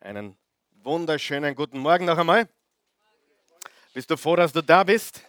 [0.00, 0.36] Einen
[0.82, 2.46] wunderschönen guten Morgen noch einmal.
[3.94, 5.22] Bist du froh, dass du da bist?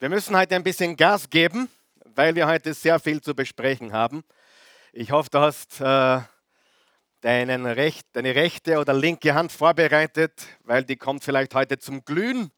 [0.00, 1.68] Wir müssen heute ein bisschen Gas geben,
[2.14, 4.24] weil wir heute sehr viel zu besprechen haben.
[4.92, 6.20] Ich hoffe, du hast äh,
[7.20, 12.50] deinen Recht, deine rechte oder linke Hand vorbereitet, weil die kommt vielleicht heute zum Glühen.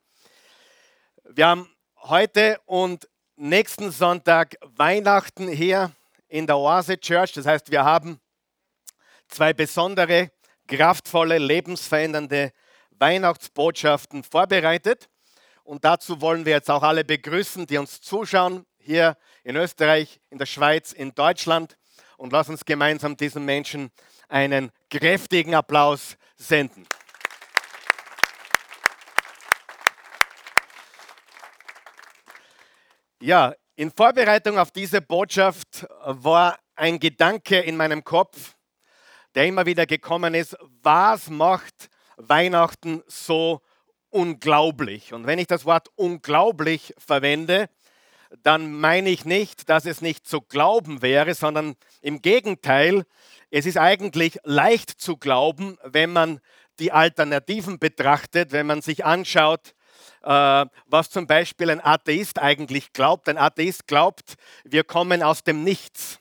[1.25, 5.91] Wir haben heute und nächsten Sonntag Weihnachten hier
[6.29, 7.33] in der Oase Church.
[7.33, 8.21] Das heißt, wir haben
[9.27, 10.31] zwei besondere
[10.69, 12.53] kraftvolle, lebensverändernde
[12.91, 15.09] Weihnachtsbotschaften vorbereitet.
[15.65, 20.39] Und dazu wollen wir jetzt auch alle begrüßen, die uns zuschauen, hier in Österreich, in
[20.39, 21.77] der Schweiz, in Deutschland.
[22.17, 23.91] Und lass uns gemeinsam diesen Menschen
[24.29, 26.87] einen kräftigen Applaus senden.
[33.21, 38.55] Ja, in Vorbereitung auf diese Botschaft war ein Gedanke in meinem Kopf,
[39.39, 43.61] der immer wieder gekommen ist, was macht Weihnachten so
[44.11, 45.13] unglaublich?
[45.13, 47.71] Und wenn ich das Wort unglaublich verwende,
[48.43, 53.05] dann meine ich nicht, dass es nicht zu glauben wäre, sondern im Gegenteil,
[53.53, 56.41] es ist eigentlich leicht zu glauben, wenn man
[56.81, 59.73] die Alternativen betrachtet, wenn man sich anschaut,
[60.25, 63.29] äh, was zum Beispiel ein Atheist eigentlich glaubt.
[63.29, 66.19] Ein Atheist glaubt, wir kommen aus dem Nichts.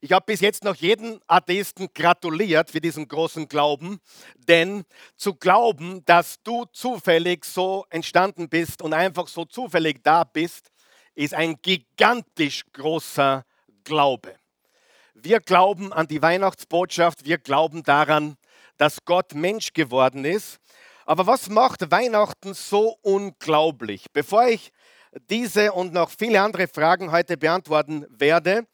[0.00, 3.98] Ich habe bis jetzt noch jeden Atheisten gratuliert für diesen großen Glauben,
[4.36, 4.84] denn
[5.16, 10.70] zu glauben, dass du zufällig so entstanden bist und einfach so zufällig da bist,
[11.16, 13.44] ist ein gigantisch großer
[13.82, 14.36] Glaube.
[15.14, 18.36] Wir glauben an die Weihnachtsbotschaft, wir glauben daran,
[18.76, 20.58] dass Gott Mensch geworden ist.
[21.06, 24.06] Aber was macht Weihnachten so unglaublich?
[24.12, 24.70] Bevor ich
[25.28, 28.64] diese und noch viele andere Fragen heute beantworten werde,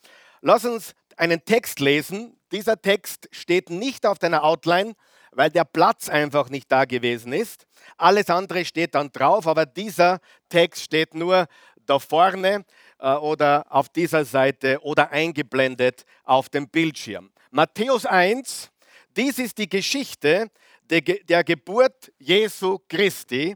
[0.42, 2.36] lass uns einen Text lesen.
[2.52, 4.94] Dieser Text steht nicht auf deiner Outline,
[5.32, 7.66] weil der Platz einfach nicht da gewesen ist.
[7.96, 11.46] Alles andere steht dann drauf, aber dieser Text steht nur
[11.86, 12.64] da vorne
[12.98, 17.30] äh, oder auf dieser Seite oder eingeblendet auf dem Bildschirm.
[17.50, 18.70] Matthäus 1,
[19.16, 20.50] dies ist die Geschichte
[20.90, 23.54] der, der Geburt Jesu Christi.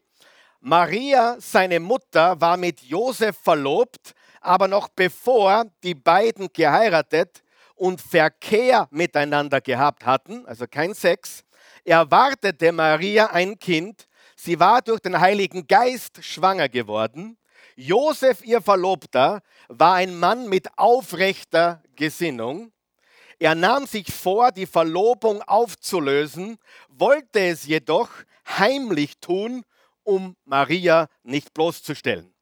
[0.60, 7.42] Maria, seine Mutter, war mit Josef verlobt, aber noch bevor die beiden geheiratet
[7.78, 11.44] und Verkehr miteinander gehabt hatten, also kein Sex,
[11.84, 14.06] erwartete Maria ein Kind.
[14.37, 17.39] Sie war durch den Heiligen Geist schwanger geworden.
[17.77, 22.72] Josef, ihr Verlobter, war ein Mann mit aufrechter Gesinnung.
[23.39, 26.59] Er nahm sich vor, die Verlobung aufzulösen,
[26.89, 28.10] wollte es jedoch
[28.49, 29.62] heimlich tun,
[30.03, 32.34] um Maria nicht bloßzustellen.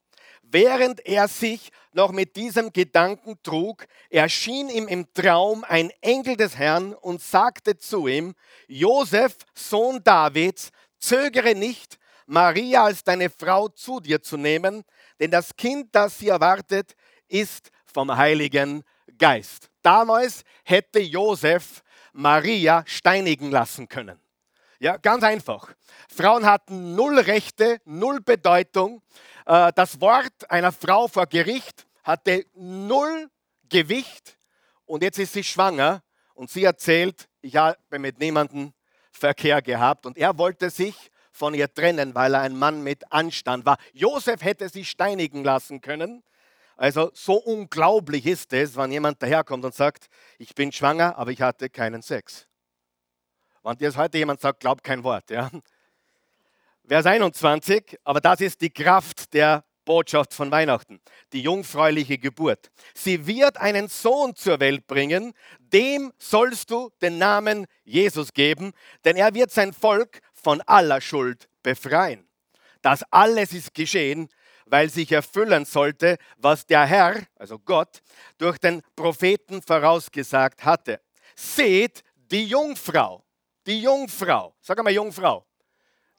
[0.49, 6.57] Während er sich noch mit diesem Gedanken trug, erschien ihm im Traum ein Engel des
[6.57, 8.35] Herrn und sagte zu ihm,
[8.69, 14.85] Josef, Sohn Davids, zögere nicht, Maria als deine Frau zu dir zu nehmen,
[15.19, 16.95] denn das Kind, das sie erwartet,
[17.29, 18.85] ist vom Heiligen
[19.19, 19.69] Geist.
[19.83, 24.21] Damals hätte Josef Maria steinigen lassen können.
[24.79, 25.73] Ja, ganz einfach.
[26.15, 29.03] Frauen hatten null Rechte, null Bedeutung.
[29.47, 33.31] Äh, das Wort einer Frau vor Gericht hatte null
[33.69, 34.37] Gewicht
[34.85, 36.03] und jetzt ist sie schwanger
[36.35, 38.73] und sie erzählt, ich habe mit niemandem
[39.11, 43.67] Verkehr gehabt und er wollte sich von ihr trennen, weil er ein Mann mit Anstand
[43.67, 43.79] war.
[43.93, 46.23] Josef hätte sie steinigen lassen können.
[46.77, 50.09] Also so unglaublich ist es, wenn jemand daherkommt und sagt,
[50.39, 52.47] ich bin schwanger, aber ich hatte keinen Sex.
[53.63, 55.31] Wenn dir heute jemand sagt, glaub kein Wort.
[55.31, 55.51] Ja?
[56.89, 61.01] Vers 21, aber das ist die Kraft der Botschaft von Weihnachten,
[61.33, 62.71] die jungfräuliche Geburt.
[62.95, 68.73] Sie wird einen Sohn zur Welt bringen, dem sollst du den Namen Jesus geben,
[69.05, 72.29] denn er wird sein Volk von aller Schuld befreien.
[72.83, 74.29] Das alles ist geschehen,
[74.67, 78.01] weil sich erfüllen sollte, was der Herr, also Gott,
[78.39, 81.01] durch den Propheten vorausgesagt hatte.
[81.35, 83.25] Seht die Jungfrau,
[83.67, 85.45] die Jungfrau, sag einmal Jungfrau,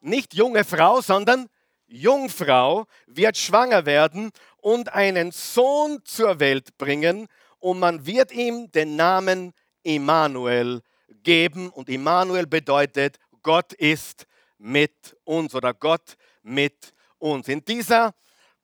[0.00, 1.48] nicht junge Frau, sondern
[1.86, 7.28] Jungfrau wird schwanger werden und einen Sohn zur Welt bringen
[7.58, 9.52] und man wird ihm den Namen
[9.82, 10.82] Immanuel
[11.22, 14.26] geben und Immanuel bedeutet, Gott ist
[14.58, 17.48] mit uns oder Gott mit uns.
[17.48, 18.14] In dieser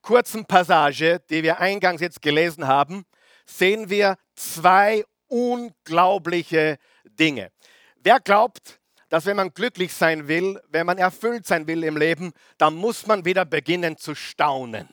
[0.02, 3.04] kurzen Passage, die wir eingangs jetzt gelesen haben,
[3.46, 7.50] sehen wir zwei unglaubliche Dinge.
[7.96, 12.32] Wer glaubt, dass wenn man glücklich sein will, wenn man erfüllt sein will im Leben,
[12.58, 14.88] dann muss man wieder beginnen zu staunen.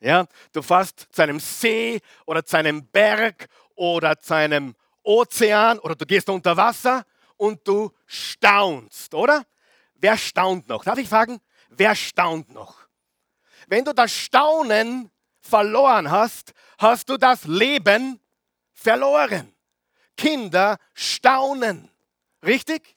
[0.00, 5.94] Ja, du fährst zu einem See oder zu einem Berg oder zu einem Ozean oder
[5.94, 7.04] du gehst unter Wasser
[7.36, 9.44] und du staunst, oder?
[9.94, 10.84] Wer staunt noch?
[10.84, 12.80] Darf ich fragen, wer staunt noch?
[13.66, 18.20] Wenn du das Staunen verloren hast, hast du das Leben
[18.72, 19.54] verloren.
[20.16, 21.90] Kinder staunen.
[22.44, 22.96] Richtig?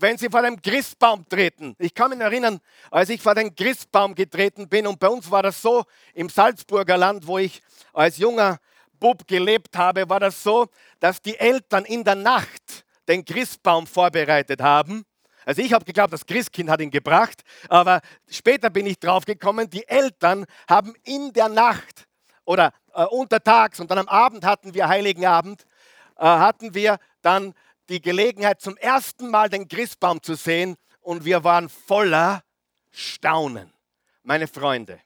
[0.00, 2.58] Wenn sie vor dem Christbaum treten, ich kann mich erinnern,
[2.90, 6.96] als ich vor den Christbaum getreten bin, und bei uns war das so, im Salzburger
[6.96, 7.62] Land, wo ich
[7.92, 8.58] als junger
[8.98, 10.66] Bub gelebt habe, war das so,
[10.98, 15.04] dass die Eltern in der Nacht den Christbaum vorbereitet haben.
[15.44, 19.70] Also ich habe geglaubt, das Christkind hat ihn gebracht, aber später bin ich drauf gekommen,
[19.70, 22.08] die Eltern haben in der Nacht
[22.44, 25.66] oder äh, untertags und dann am Abend hatten wir Heiligen Abend,
[26.16, 27.54] äh, hatten wir dann
[27.88, 32.42] die Gelegenheit zum ersten Mal den Christbaum zu sehen und wir waren voller
[32.90, 33.72] Staunen.
[34.22, 35.00] Meine Freunde,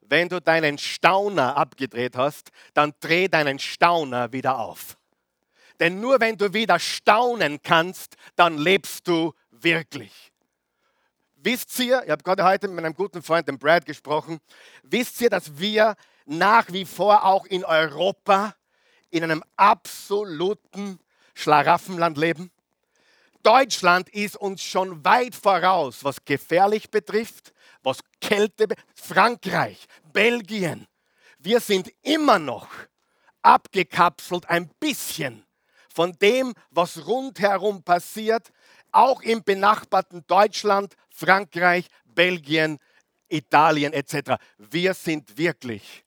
[0.00, 4.96] wenn du deinen Stauner abgedreht hast, dann dreh deinen Stauner wieder auf.
[5.80, 10.32] Denn nur wenn du wieder staunen kannst, dann lebst du wirklich.
[11.36, 14.38] Wisst ihr, ich habe gerade heute mit meinem guten Freund, dem Brad, gesprochen,
[14.82, 15.94] wisst ihr, dass wir
[16.26, 18.54] nach wie vor auch in Europa
[19.10, 20.98] in einem absoluten
[21.34, 22.50] Schlaraffenland leben?
[23.42, 27.52] Deutschland ist uns schon weit voraus, was gefährlich betrifft,
[27.82, 28.88] was Kälte betrifft.
[28.94, 30.86] Frankreich, Belgien.
[31.38, 32.68] Wir sind immer noch
[33.42, 35.44] abgekapselt ein bisschen
[35.94, 38.50] von dem, was rundherum passiert,
[38.90, 42.78] auch im benachbarten Deutschland, Frankreich, Belgien,
[43.28, 44.36] Italien etc.
[44.56, 46.04] Wir sind wirklich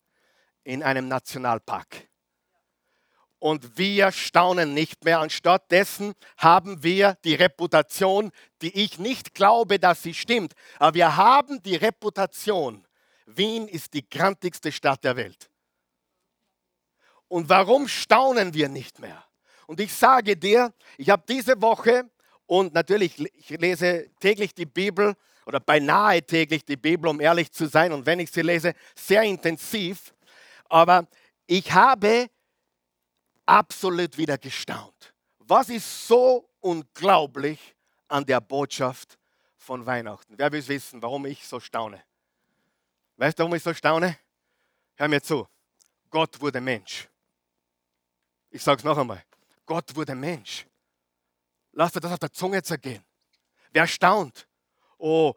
[0.64, 2.08] in einem Nationalpark.
[3.39, 5.19] Und wir staunen nicht mehr.
[5.19, 8.31] Anstatt dessen haben wir die Reputation,
[8.62, 10.54] die ich nicht glaube, dass sie stimmt.
[10.80, 12.86] Aber wir haben die Reputation,
[13.28, 15.50] Wien ist die grantigste Stadt der Welt.
[17.28, 19.24] Und warum staunen wir nicht mehr?
[19.68, 22.10] Und ich sage dir, ich habe diese Woche
[22.45, 25.13] und natürlich, ich lese täglich die Bibel
[25.45, 27.92] oder beinahe täglich die Bibel, um ehrlich zu sein.
[27.92, 30.13] Und wenn ich sie lese, sehr intensiv.
[30.69, 31.07] Aber
[31.45, 32.30] ich habe
[33.48, 35.14] absolut wieder gestaunt.
[35.40, 37.76] Was ist so unglaublich
[38.08, 39.18] an der Botschaft
[39.56, 40.38] von Weihnachten?
[40.38, 42.04] Wer will wissen, warum ich so staune?
[43.16, 44.18] Weißt du, warum ich so staune?
[44.96, 45.48] Hör mir zu.
[46.10, 47.08] Gott wurde Mensch.
[48.50, 49.24] Ich sage es noch einmal.
[49.66, 50.66] Gott wurde Mensch.
[51.72, 53.04] Lass dir das auf der Zunge zergehen.
[53.72, 54.48] Wer staunt?
[54.98, 55.34] Oh,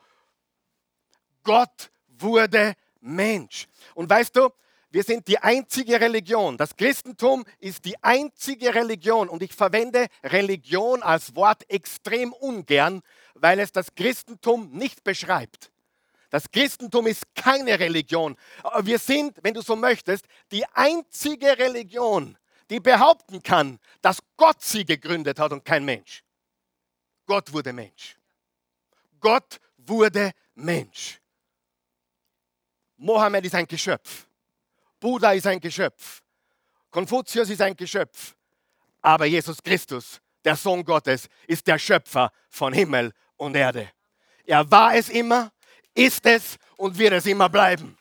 [1.43, 3.67] Gott wurde Mensch.
[3.95, 4.51] Und weißt du,
[4.91, 6.57] wir sind die einzige Religion.
[6.57, 9.29] Das Christentum ist die einzige Religion.
[9.29, 13.03] Und ich verwende Religion als Wort extrem ungern,
[13.35, 15.71] weil es das Christentum nicht beschreibt.
[16.31, 18.37] Das Christentum ist keine Religion.
[18.83, 22.37] Wir sind, wenn du so möchtest, die einzige Religion,
[22.69, 26.25] die behaupten kann, dass Gott sie gegründet hat und kein Mensch.
[27.27, 28.17] Gott wurde Mensch.
[29.21, 31.21] Gott wurde Mensch.
[32.97, 34.27] Mohammed ist ein Geschöpf.
[35.01, 36.23] Buddha ist ein Geschöpf.
[36.91, 38.35] Konfuzius ist ein Geschöpf.
[39.01, 43.91] Aber Jesus Christus, der Sohn Gottes, ist der Schöpfer von Himmel und Erde.
[44.45, 45.51] Er war es immer,
[45.95, 47.97] ist es und wird es immer bleiben.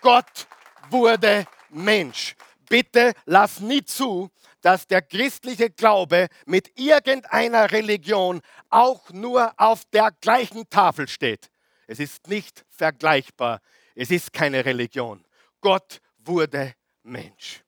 [0.00, 0.46] Gott
[0.90, 2.34] wurde Mensch.
[2.68, 4.30] Bitte lass nie zu,
[4.60, 8.40] dass der christliche Glaube mit irgendeiner Religion
[8.70, 11.50] auch nur auf der gleichen Tafel steht.
[11.86, 13.60] Es ist nicht vergleichbar.
[13.94, 15.24] Es ist keine Religion.
[15.64, 17.64] Gott wurde Mensch.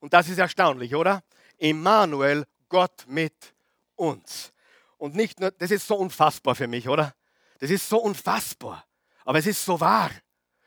[0.00, 1.24] Und das ist erstaunlich, oder?
[1.56, 3.54] Emmanuel, Gott mit
[3.96, 4.52] uns.
[4.98, 7.14] Und nicht nur, das ist so unfassbar für mich, oder?
[7.58, 8.84] Das ist so unfassbar.
[9.24, 10.10] Aber es ist so wahr.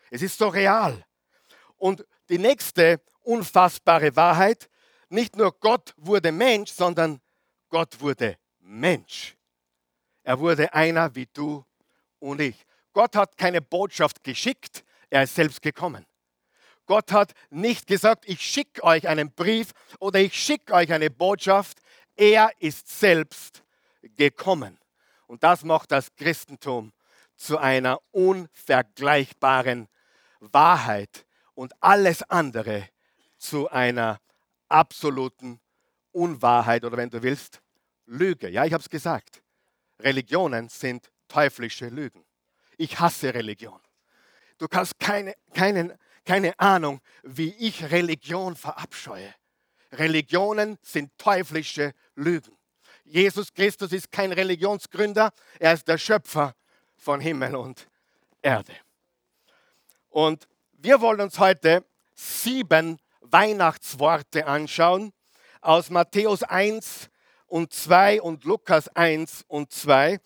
[0.09, 1.05] Es ist so real.
[1.77, 4.67] Und die nächste unfassbare Wahrheit
[5.09, 7.21] nicht nur Gott wurde Mensch, sondern
[7.69, 9.37] Gott wurde Mensch.
[10.23, 11.63] Er wurde einer wie du
[12.17, 12.65] und ich.
[12.91, 16.07] Gott hat keine Botschaft geschickt, er ist selbst gekommen.
[16.85, 21.79] Gott hat nicht gesagt, ich schicke euch einen Brief oder ich schicke euch eine Botschaft.
[22.15, 23.63] Er ist selbst
[24.15, 24.77] gekommen.
[25.27, 26.93] Und das macht das Christentum
[27.35, 29.87] zu einer unvergleichbaren
[30.39, 32.87] Wahrheit und alles andere
[33.37, 34.19] zu einer
[34.69, 35.59] absoluten
[36.11, 37.61] Unwahrheit oder wenn du willst,
[38.05, 38.49] Lüge.
[38.49, 39.41] Ja, ich habe es gesagt.
[39.99, 42.23] Religionen sind teuflische Lügen.
[42.77, 43.79] Ich hasse Religion.
[44.57, 45.93] Du kannst keine, keinen,
[46.25, 49.33] keine Ahnung, wie ich Religion verabscheue.
[49.91, 52.57] Religionen sind teuflische Lügen.
[53.03, 56.55] Jesus Christus ist kein Religionsgründer, er ist der Schöpfer
[56.97, 57.87] von Himmel und
[58.41, 58.73] Erde.
[60.09, 65.13] Und wir wollen uns heute sieben Weihnachtsworte anschauen
[65.61, 67.09] aus Matthäus 1
[67.47, 70.19] und 2 und Lukas 1 und 2.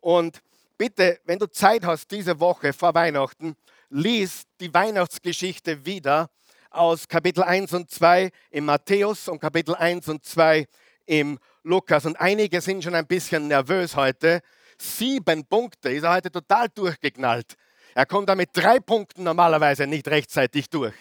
[0.00, 0.42] Und
[0.78, 3.56] bitte, wenn du Zeit hast diese Woche vor Weihnachten,
[3.92, 6.30] lies die Weihnachtsgeschichte wieder
[6.70, 10.66] aus Kapitel 1 und 2 im Matthäus und Kapitel 1 und 2
[11.04, 12.06] im Lukas.
[12.06, 14.40] Und einige sind schon ein bisschen nervös heute.
[14.78, 17.54] Sieben Punkte ist er heute total durchgeknallt.
[17.94, 20.94] Er kommt da mit drei Punkten normalerweise nicht rechtzeitig durch.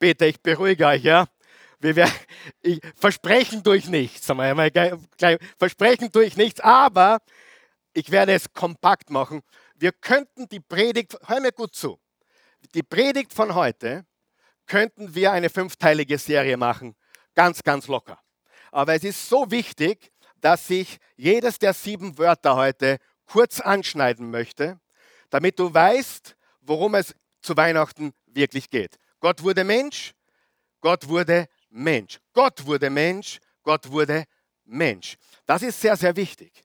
[0.00, 1.26] Bitte, ich beruhige euch, ja.
[1.78, 2.10] Wir,
[2.60, 4.26] ich, versprechen durch nichts,
[5.56, 7.18] versprechen durch nichts, aber
[7.92, 9.42] ich werde es kompakt machen.
[9.76, 12.00] Wir könnten die Predigt, hör mir gut zu,
[12.74, 14.06] die Predigt von heute
[14.66, 16.94] könnten wir eine fünfteilige Serie machen,
[17.34, 18.20] ganz, ganz locker.
[18.70, 24.78] Aber es ist so wichtig, dass ich jedes der sieben Wörter heute kurz anschneiden möchte,
[25.30, 28.98] damit du weißt, worum es zu Weihnachten wirklich geht.
[29.20, 30.14] Gott wurde Mensch,
[30.80, 32.20] Gott wurde Mensch.
[32.32, 34.24] Gott wurde Mensch, Gott wurde
[34.64, 35.16] Mensch.
[35.46, 36.64] Das ist sehr, sehr wichtig.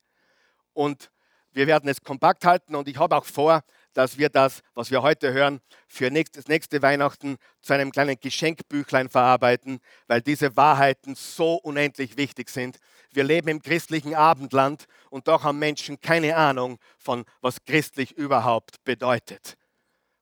[0.74, 1.12] Und
[1.52, 5.02] wir werden es kompakt halten und ich habe auch vor, dass wir das, was wir
[5.02, 11.56] heute hören, für nächstes, nächste Weihnachten zu einem kleinen Geschenkbüchlein verarbeiten, weil diese Wahrheiten so
[11.56, 12.78] unendlich wichtig sind.
[13.12, 18.84] Wir leben im christlichen Abendland und doch haben Menschen keine Ahnung von, was christlich überhaupt
[18.84, 19.58] bedeutet.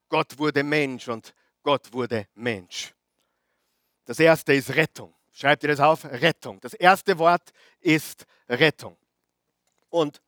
[0.09, 2.93] Gott wurde Mensch und Gott wurde Mensch.
[4.05, 5.13] Das erste ist Rettung.
[5.31, 6.03] Schreibt ihr das auf?
[6.03, 6.59] Rettung.
[6.59, 8.97] Das erste Wort ist Rettung.
[9.89, 10.21] Und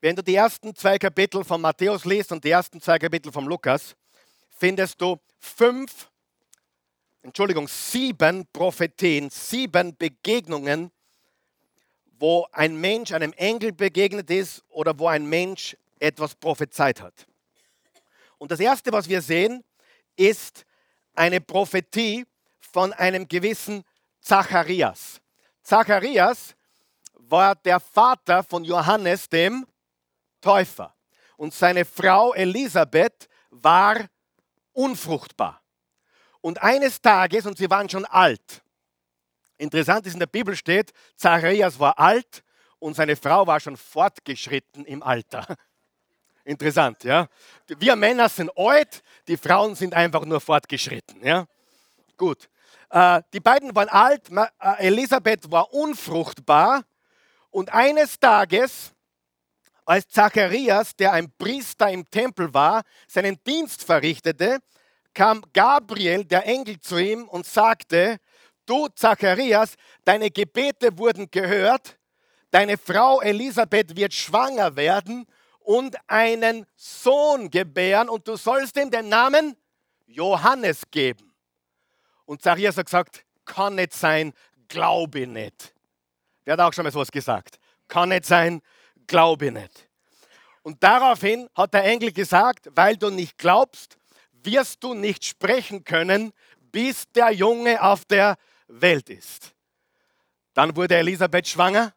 [0.00, 3.44] Wenn du die ersten zwei Kapitel von Matthäus liest und die ersten zwei Kapitel von
[3.46, 3.96] Lukas,
[4.56, 6.08] findest du fünf,
[7.22, 10.92] Entschuldigung, sieben Prophetien, sieben Begegnungen,
[12.20, 17.26] wo ein Mensch einem Engel begegnet ist oder wo ein Mensch etwas prophezeit hat.
[18.38, 19.64] Und das Erste, was wir sehen,
[20.14, 20.64] ist
[21.14, 22.24] eine Prophetie
[22.60, 23.82] von einem gewissen
[24.20, 25.20] Zacharias.
[25.64, 26.54] Zacharias
[27.14, 29.66] war der Vater von Johannes dem
[30.40, 30.94] Täufer.
[31.36, 34.06] Und seine Frau Elisabeth war
[34.72, 35.62] unfruchtbar.
[36.40, 38.62] Und eines Tages, und sie waren schon alt,
[39.56, 42.44] interessant ist in der Bibel steht, Zacharias war alt
[42.78, 45.44] und seine Frau war schon fortgeschritten im Alter.
[46.44, 47.28] Interessant, ja.
[47.66, 51.46] Wir Männer sind alt, die Frauen sind einfach nur fortgeschritten, ja.
[52.16, 52.48] Gut.
[52.90, 56.84] Äh, die beiden waren alt, äh, Elisabeth war unfruchtbar
[57.50, 58.94] und eines Tages
[59.88, 64.58] als Zacharias, der ein Priester im Tempel war, seinen Dienst verrichtete,
[65.14, 68.18] kam Gabriel, der Engel, zu ihm und sagte,
[68.66, 71.98] du Zacharias, deine Gebete wurden gehört,
[72.50, 75.24] deine Frau Elisabeth wird schwanger werden
[75.60, 79.56] und einen Sohn gebären und du sollst ihm den Namen
[80.06, 81.32] Johannes geben.
[82.26, 84.34] Und Zacharias hat gesagt, kann nicht sein,
[84.68, 85.74] glaube nicht.
[86.44, 87.58] Wer hat auch schon mal sowas gesagt?
[87.88, 88.60] Kann nicht sein,
[89.08, 89.88] glaube nicht.
[90.62, 93.96] Und daraufhin hat der Engel gesagt, weil du nicht glaubst,
[94.44, 98.36] wirst du nicht sprechen können, bis der Junge auf der
[98.68, 99.54] Welt ist.
[100.54, 101.92] Dann wurde Elisabeth schwanger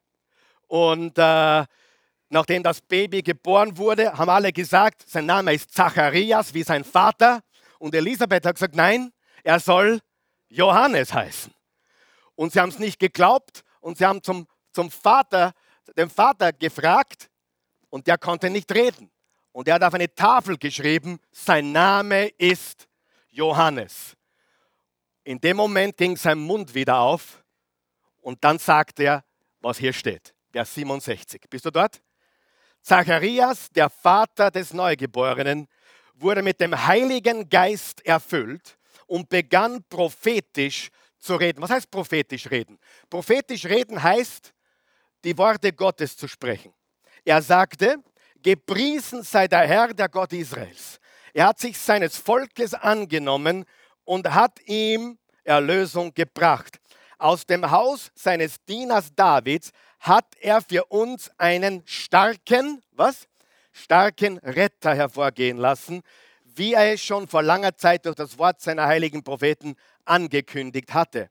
[0.67, 1.65] und äh,
[2.29, 7.41] nachdem das Baby geboren wurde, haben alle gesagt, sein Name ist Zacharias wie sein Vater.
[7.77, 9.11] Und Elisabeth hat gesagt, nein,
[9.43, 9.99] er soll
[10.49, 11.53] Johannes heißen.
[12.35, 15.53] Und sie haben es nicht geglaubt und sie haben zum, zum Vater
[15.97, 17.29] den Vater gefragt
[17.89, 19.11] und der konnte nicht reden.
[19.51, 22.87] Und er hat auf eine Tafel geschrieben, sein Name ist
[23.29, 24.15] Johannes.
[25.23, 27.43] In dem Moment ging sein Mund wieder auf
[28.21, 29.23] und dann sagte er,
[29.59, 30.33] was hier steht.
[30.51, 31.41] Vers 67.
[31.49, 32.01] Bist du dort?
[32.81, 35.67] Zacharias, der Vater des Neugeborenen,
[36.15, 41.61] wurde mit dem Heiligen Geist erfüllt und begann prophetisch zu reden.
[41.61, 42.79] Was heißt prophetisch reden?
[43.09, 44.53] Prophetisch reden heißt,
[45.23, 46.73] die Worte Gottes zu sprechen.
[47.23, 47.97] Er sagte,
[48.41, 50.99] gepriesen sei der Herr, der Gott Israels.
[51.33, 53.65] Er hat sich seines Volkes angenommen
[54.03, 56.79] und hat ihm Erlösung gebracht.
[57.17, 63.27] Aus dem Haus seines Dieners Davids hat er für uns einen starken, was?
[63.71, 66.01] Starken Retter hervorgehen lassen,
[66.43, 71.29] wie er es schon vor langer Zeit durch das Wort seiner heiligen Propheten angekündigt hatte.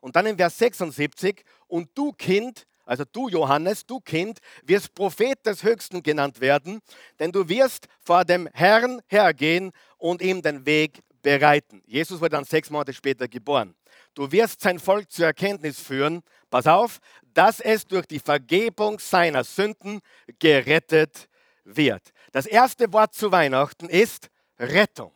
[0.00, 5.46] Und dann in Vers 76, und du Kind, also du Johannes, du Kind, wirst Prophet
[5.46, 6.82] des Höchsten genannt werden,
[7.18, 11.82] denn du wirst vor dem Herrn hergehen und ihm den Weg bereiten.
[11.86, 13.74] Jesus wurde dann sechs Monate später geboren.
[14.12, 16.98] Du wirst sein Volk zur Erkenntnis führen, pass auf,
[17.32, 20.00] dass es durch die Vergebung seiner Sünden
[20.38, 21.30] gerettet
[21.64, 22.12] wird.
[22.32, 25.12] Das erste Wort zu Weihnachten ist Rettung.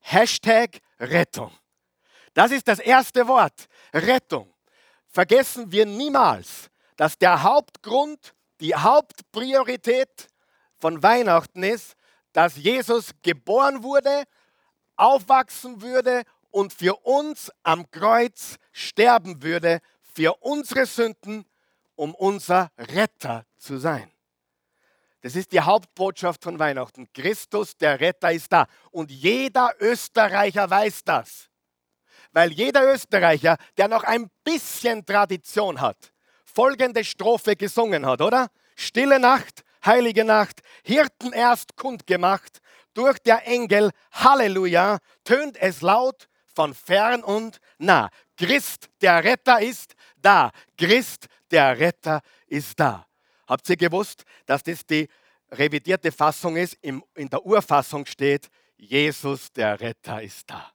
[0.00, 1.52] Hashtag Rettung.
[2.34, 4.52] Das ist das erste Wort, Rettung.
[5.06, 10.28] Vergessen wir niemals, dass der Hauptgrund, die Hauptpriorität
[10.78, 11.94] von Weihnachten ist,
[12.32, 14.24] dass Jesus geboren wurde,
[14.96, 21.44] aufwachsen würde und für uns am Kreuz sterben würde, für unsere Sünden,
[21.94, 24.10] um unser Retter zu sein.
[25.22, 27.10] Das ist die Hauptbotschaft von Weihnachten.
[27.12, 28.66] Christus, der Retter, ist da.
[28.90, 31.48] Und jeder Österreicher weiß das.
[32.32, 36.12] Weil jeder Österreicher, der noch ein bisschen Tradition hat,
[36.54, 38.48] folgende Strophe gesungen hat, oder?
[38.76, 42.60] Stille Nacht, heilige Nacht, Hirten erst kundgemacht,
[42.94, 48.10] durch der Engel, Halleluja, tönt es laut von fern und nah.
[48.36, 50.50] Christ, der Retter ist da.
[50.76, 53.06] Christ, der Retter ist da.
[53.46, 55.08] Habt ihr gewusst, dass das die
[55.50, 56.74] revidierte Fassung ist?
[56.82, 60.72] in der Urfassung steht, Jesus, der Retter ist da.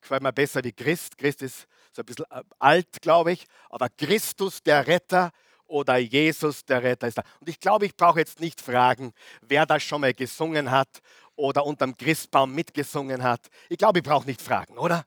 [0.00, 1.16] Gefällt mir besser wie Christ.
[1.16, 3.46] Christ ist so ein bisschen äh, alt, glaube ich.
[3.68, 5.30] Aber Christus, der Retter
[5.66, 7.22] oder Jesus, der Retter ist da.
[7.40, 11.00] Und ich glaube, ich brauche jetzt nicht fragen, wer das schon mal gesungen hat
[11.36, 13.48] oder unterm Christbaum mitgesungen hat.
[13.68, 15.04] Ich glaube, ich brauche nicht fragen, oder?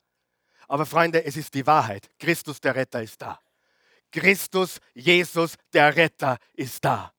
[0.67, 2.09] Aber Freunde, es ist die Wahrheit.
[2.17, 3.39] Christus, der Retter, ist da.
[4.11, 7.11] Christus, Jesus, der Retter, ist da.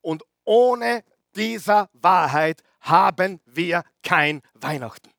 [0.00, 1.04] Und ohne
[1.34, 5.10] dieser Wahrheit haben wir kein Weihnachten.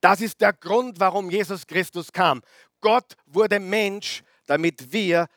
[0.00, 2.42] Das ist der Grund, warum Jesus Christus kam.
[2.80, 5.28] Gott wurde Mensch, damit wir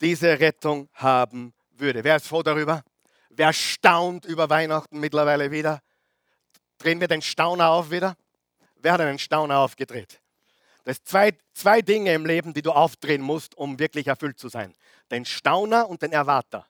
[0.00, 2.04] diese Rettung haben würde.
[2.04, 2.82] Wer ist froh darüber?
[3.30, 5.80] Wer staunt über Weihnachten mittlerweile wieder?
[6.78, 8.16] Drehen wir den Stauner auf wieder?
[8.76, 10.20] Wer hat einen Stauner aufgedreht?
[10.84, 14.48] Das sind zwei, zwei Dinge im Leben, die du aufdrehen musst, um wirklich erfüllt zu
[14.48, 14.74] sein.
[15.10, 16.66] Den Stauner und den Erwarter.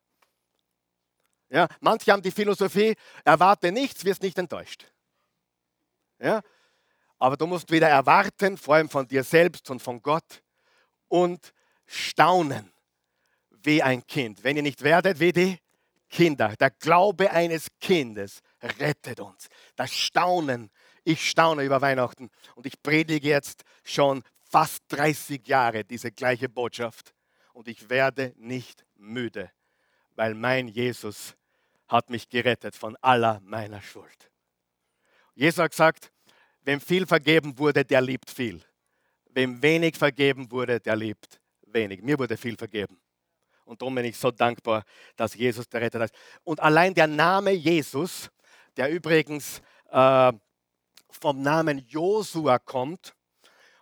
[1.50, 2.94] Ja, manche haben die Philosophie,
[3.25, 4.87] erwarte nichts, wirst nicht enttäuscht.
[6.18, 6.42] Ja,
[7.25, 10.43] aber du musst wieder erwarten, vor allem von dir selbst und von Gott
[11.09, 11.54] und
[11.87, 12.71] staunen
[13.62, 14.45] wie ein Kind.
[14.45, 15.59] Wenn ihr nicht werdet wie die
[16.11, 18.42] Kinder, der Glaube eines Kindes
[18.79, 19.49] rettet uns.
[19.75, 20.70] Das Staunen,
[21.03, 27.14] ich staune über Weihnachten und ich predige jetzt schon fast 30 Jahre diese gleiche Botschaft
[27.55, 29.51] und ich werde nicht müde,
[30.14, 31.37] weil mein Jesus
[31.88, 34.31] hat mich gerettet von aller meiner Schuld.
[35.35, 36.11] Jesus hat gesagt,
[36.64, 38.62] wem viel vergeben wurde, der liebt viel.
[39.27, 42.03] Wem wenig vergeben wurde, der liebt wenig.
[42.03, 43.00] Mir wurde viel vergeben.
[43.64, 44.85] Und darum bin ich so dankbar,
[45.16, 46.14] dass Jesus der Retter ist.
[46.42, 48.31] Und allein der Name Jesus,
[48.77, 50.33] der übrigens äh,
[51.11, 53.14] vom Namen Josua kommt,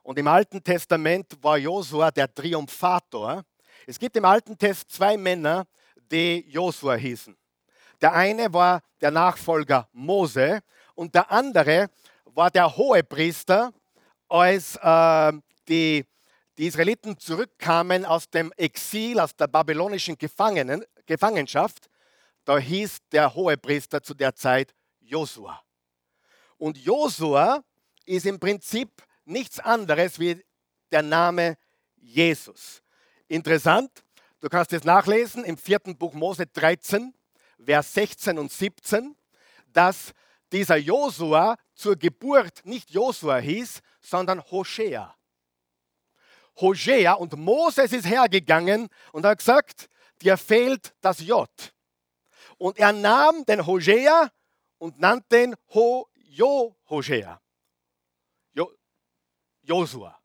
[0.03, 3.45] und im Alten Testament war Josua der Triumphator.
[3.87, 5.67] Es gibt im Alten Test zwei Männer,
[6.11, 7.37] die Josua hießen.
[8.01, 10.61] Der eine war der Nachfolger Mose
[10.97, 11.89] und der andere
[12.35, 13.73] war der Hohepriester,
[14.29, 15.33] als äh,
[15.69, 16.05] die
[16.59, 21.89] die Israeliten zurückkamen aus dem Exil, aus der babylonischen Gefangenen, Gefangenschaft,
[22.45, 25.63] da hieß der Hohepriester zu der Zeit Josua.
[26.59, 27.65] Und Josua
[28.05, 28.91] ist im Prinzip
[29.25, 30.45] nichts anderes wie
[30.91, 31.57] der Name
[31.97, 32.83] Jesus.
[33.29, 33.91] Interessant,
[34.41, 37.15] du kannst es nachlesen im vierten Buch Mose 13,
[37.65, 39.17] Vers 16 und 17,
[39.73, 40.13] dass
[40.53, 45.17] dieser Josua zur Geburt nicht Josua hieß, sondern Hoshea.
[46.61, 49.89] Hosea und Moses ist hergegangen und hat gesagt,
[50.21, 51.49] dir fehlt das J.
[52.59, 54.31] Und er nahm den Hosea
[54.79, 57.41] und nannte ihn Ho, Jo Hosea.
[58.53, 58.71] Jo,
[59.63, 60.19] Josua.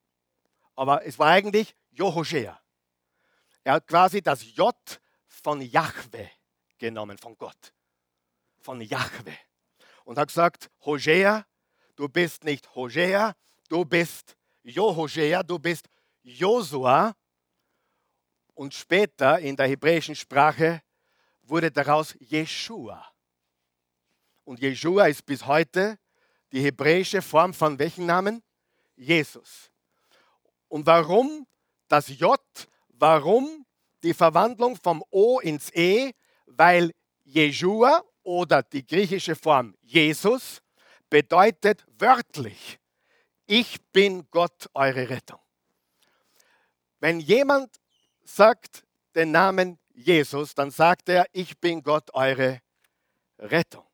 [0.76, 2.60] Aber es war eigentlich Johosea.
[3.64, 4.76] Er hat quasi das J
[5.28, 6.30] von Jahwe
[6.78, 7.74] genommen, von Gott.
[8.60, 9.38] Von Jahwe.
[10.08, 11.46] Und hat gesagt, Hosea,
[11.98, 13.34] du bist nicht Hosea,
[13.68, 15.90] du bist Johosea, du bist
[16.24, 17.14] Josua
[18.54, 20.82] und später in der hebräischen Sprache
[21.42, 23.06] wurde daraus Jeshua.
[24.46, 26.00] Und Jeshua ist bis heute
[26.54, 28.42] die hebräische Form von welchem Namen?
[28.96, 29.70] Jesus.
[30.70, 31.46] Und warum
[31.90, 32.40] das J?
[32.88, 33.66] Warum
[34.04, 36.14] die Verwandlung vom O ins E?
[36.46, 36.94] Weil
[37.26, 40.62] Jeshua oder die griechische Form Jesus
[41.10, 42.78] bedeutet wörtlich,
[43.46, 45.40] ich bin Gott eure Rettung.
[47.00, 47.80] Wenn jemand
[48.26, 48.84] sagt
[49.16, 52.62] den Namen Jesus, dann sagt er, ich bin Gott eure
[53.40, 53.86] Rettung.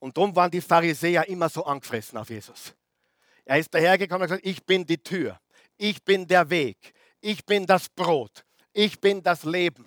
[0.00, 2.74] Und darum waren die Pharisäer immer so angefressen auf Jesus.
[3.44, 5.40] Er ist dahergekommen und gesagt, ich bin die Tür,
[5.76, 9.86] ich bin der Weg, ich bin das Brot, ich bin das Leben.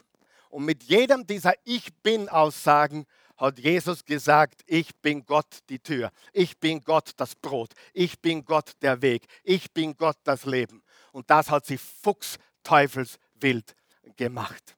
[0.56, 6.14] Und mit jedem dieser Ich bin Aussagen hat Jesus gesagt, ich bin Gott die Tür,
[6.32, 10.82] ich bin Gott das Brot, ich bin Gott der Weg, ich bin Gott das Leben.
[11.12, 13.76] Und das hat sie fuchsteufelswild
[14.16, 14.78] gemacht.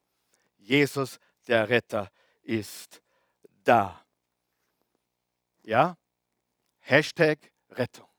[0.58, 2.12] Jesus, der Retter,
[2.42, 3.00] ist
[3.64, 4.04] da.
[5.62, 5.96] Ja?
[6.80, 8.10] Hashtag Rettung.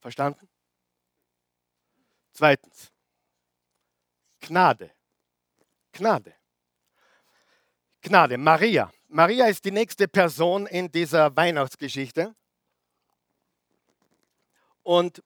[0.00, 0.48] Verstanden?
[2.32, 2.90] Zweitens,
[4.40, 4.90] Gnade.
[5.94, 6.34] Gnade.
[8.02, 8.36] Gnade.
[8.36, 8.92] Maria.
[9.08, 12.34] Maria ist die nächste Person in dieser Weihnachtsgeschichte.
[14.82, 15.22] Und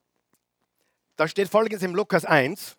[1.16, 2.76] da steht folgendes im Lukas 1,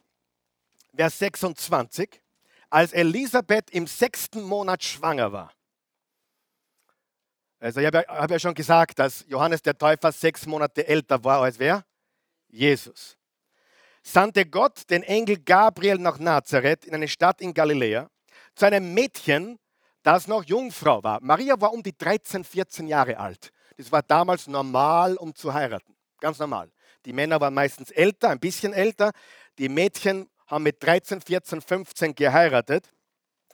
[0.96, 2.22] Vers 26,
[2.70, 5.52] als Elisabeth im sechsten Monat schwanger war.
[7.60, 11.24] Also ich habe ja, hab ja schon gesagt, dass Johannes der Täufer sechs Monate älter
[11.24, 11.84] war als wer?
[12.48, 13.19] Jesus
[14.04, 18.10] sandte Gott den Engel Gabriel nach Nazareth in eine Stadt in Galiläa
[18.56, 19.60] zu einem Mädchen,
[20.04, 21.20] das noch Jungfrau war.
[21.22, 23.52] Maria war um die 13, 14 Jahre alt.
[23.78, 25.96] Das war damals normal, um zu heiraten.
[26.20, 26.72] Ganz normal.
[27.06, 29.12] Die Männer waren meistens älter, ein bisschen älter.
[29.58, 32.92] Die Mädchen haben mit 13, 14, 15 geheiratet.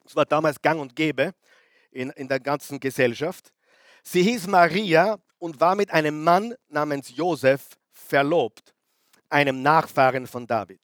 [0.03, 1.33] Das war damals gang und gäbe
[1.91, 3.51] in, in der ganzen Gesellschaft.
[4.03, 8.74] Sie hieß Maria und war mit einem Mann namens Josef verlobt
[9.35, 10.79] einem Nachfahren von David.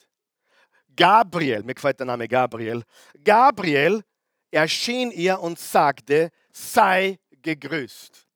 [0.94, 2.84] Gabriel, mir gefällt der Name Gabriel,
[3.24, 4.04] Gabriel
[4.52, 8.28] erschien ihr und sagte, sei gegrüßt.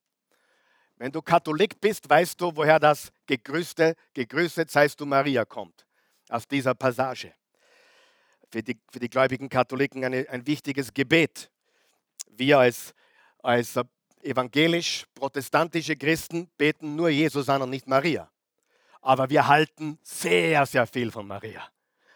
[0.95, 5.85] Wenn du Katholik bist, weißt du, woher das Gegrüßte, gegrüßet seist du Maria kommt.
[6.29, 7.33] Aus dieser Passage.
[8.49, 11.51] Für die, für die gläubigen Katholiken eine, ein wichtiges Gebet.
[12.29, 12.93] Wir als,
[13.43, 13.77] als
[14.21, 18.31] evangelisch-protestantische Christen beten nur Jesus an und nicht Maria
[19.05, 21.61] aber wir halten sehr, sehr viel von Maria.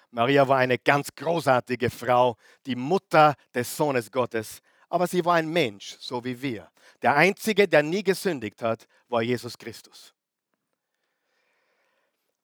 [0.10, 5.48] Maria war eine ganz großartige Frau, die Mutter des Sohnes Gottes, aber sie war ein
[5.48, 6.68] Mensch, so wie wir.
[7.04, 10.16] Der Einzige, der nie gesündigt hat, war Jesus Christus.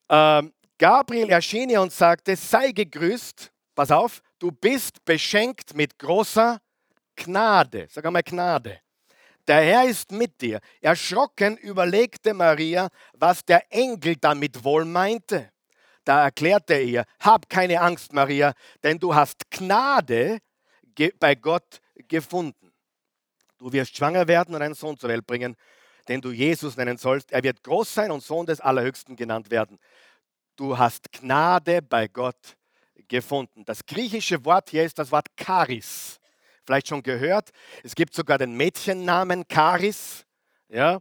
[0.09, 6.59] Ähm, Gabriel erschien ihr und sagte, sei gegrüßt, pass auf, du bist beschenkt mit großer
[7.15, 7.87] Gnade.
[7.89, 8.79] Sag einmal Gnade
[9.47, 10.59] der Herr ist mit dir.
[10.81, 15.51] Erschrocken überlegte Maria, was der Engel damit wohl meinte.
[16.03, 18.53] Da erklärte er ihr, hab keine Angst, Maria,
[18.83, 20.39] denn du hast Gnade
[21.19, 22.71] bei Gott gefunden.
[23.57, 25.55] Du wirst schwanger werden und einen Sohn zur Welt bringen,
[26.07, 27.31] den du Jesus nennen sollst.
[27.31, 29.79] Er wird groß sein und Sohn des Allerhöchsten genannt werden.
[30.55, 32.55] Du hast Gnade bei Gott
[33.07, 33.65] gefunden.
[33.65, 36.19] Das griechische Wort hier ist das Wort Charis
[36.65, 37.49] vielleicht schon gehört.
[37.83, 40.25] Es gibt sogar den Mädchennamen Charis.
[40.69, 40.99] Ja?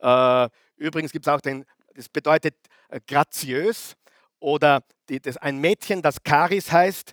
[0.00, 2.54] Äh, übrigens gibt es auch den, das bedeutet
[2.88, 3.96] äh, graziös
[4.38, 7.12] oder die, das, ein Mädchen, das Charis heißt,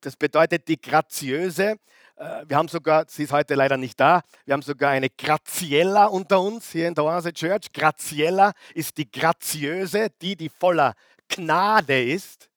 [0.00, 1.76] das bedeutet die graziöse.
[2.16, 6.06] Äh, wir haben sogar, sie ist heute leider nicht da, wir haben sogar eine Graziella
[6.06, 7.72] unter uns hier in der Oase Church.
[7.72, 10.94] Graziella ist die graziöse, die, die voller
[11.28, 12.48] Gnade ist.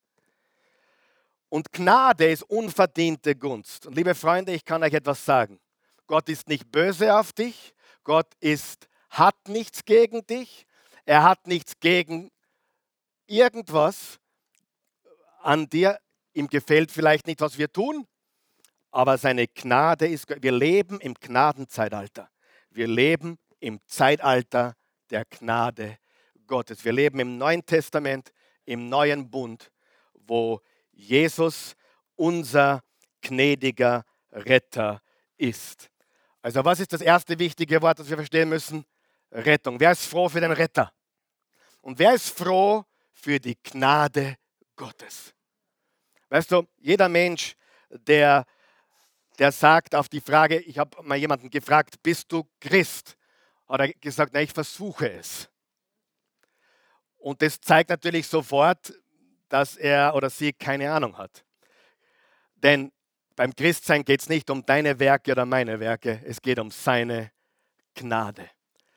[1.52, 3.84] Und Gnade ist unverdiente Gunst.
[3.84, 5.60] Und liebe Freunde, ich kann euch etwas sagen.
[6.06, 7.74] Gott ist nicht böse auf dich.
[8.04, 10.66] Gott ist, hat nichts gegen dich.
[11.04, 12.30] Er hat nichts gegen
[13.26, 14.18] irgendwas
[15.42, 16.00] an dir.
[16.32, 18.06] Ihm gefällt vielleicht nicht, was wir tun,
[18.90, 22.30] aber seine Gnade ist, wir leben im Gnadenzeitalter.
[22.70, 24.74] Wir leben im Zeitalter
[25.10, 25.98] der Gnade
[26.46, 26.82] Gottes.
[26.82, 28.32] Wir leben im Neuen Testament,
[28.64, 29.70] im neuen Bund,
[30.14, 30.62] wo
[30.92, 31.74] Jesus
[32.16, 32.82] unser
[33.20, 35.02] gnädiger Retter
[35.36, 35.90] ist.
[36.40, 38.84] Also was ist das erste wichtige Wort, das wir verstehen müssen?
[39.30, 39.80] Rettung.
[39.80, 40.92] Wer ist froh für den Retter?
[41.80, 44.36] Und wer ist froh für die Gnade
[44.76, 45.34] Gottes?
[46.28, 47.54] Weißt du, jeder Mensch,
[47.90, 48.44] der,
[49.38, 53.16] der sagt auf die Frage, ich habe mal jemanden gefragt, bist du Christ?
[53.68, 55.48] Hat er gesagt, nein, ich versuche es.
[57.16, 58.92] Und das zeigt natürlich sofort,
[59.52, 61.44] dass er oder sie keine Ahnung hat.
[62.56, 62.90] Denn
[63.36, 67.32] beim Christsein geht es nicht um deine Werke oder meine Werke, es geht um seine
[67.94, 68.48] Gnade.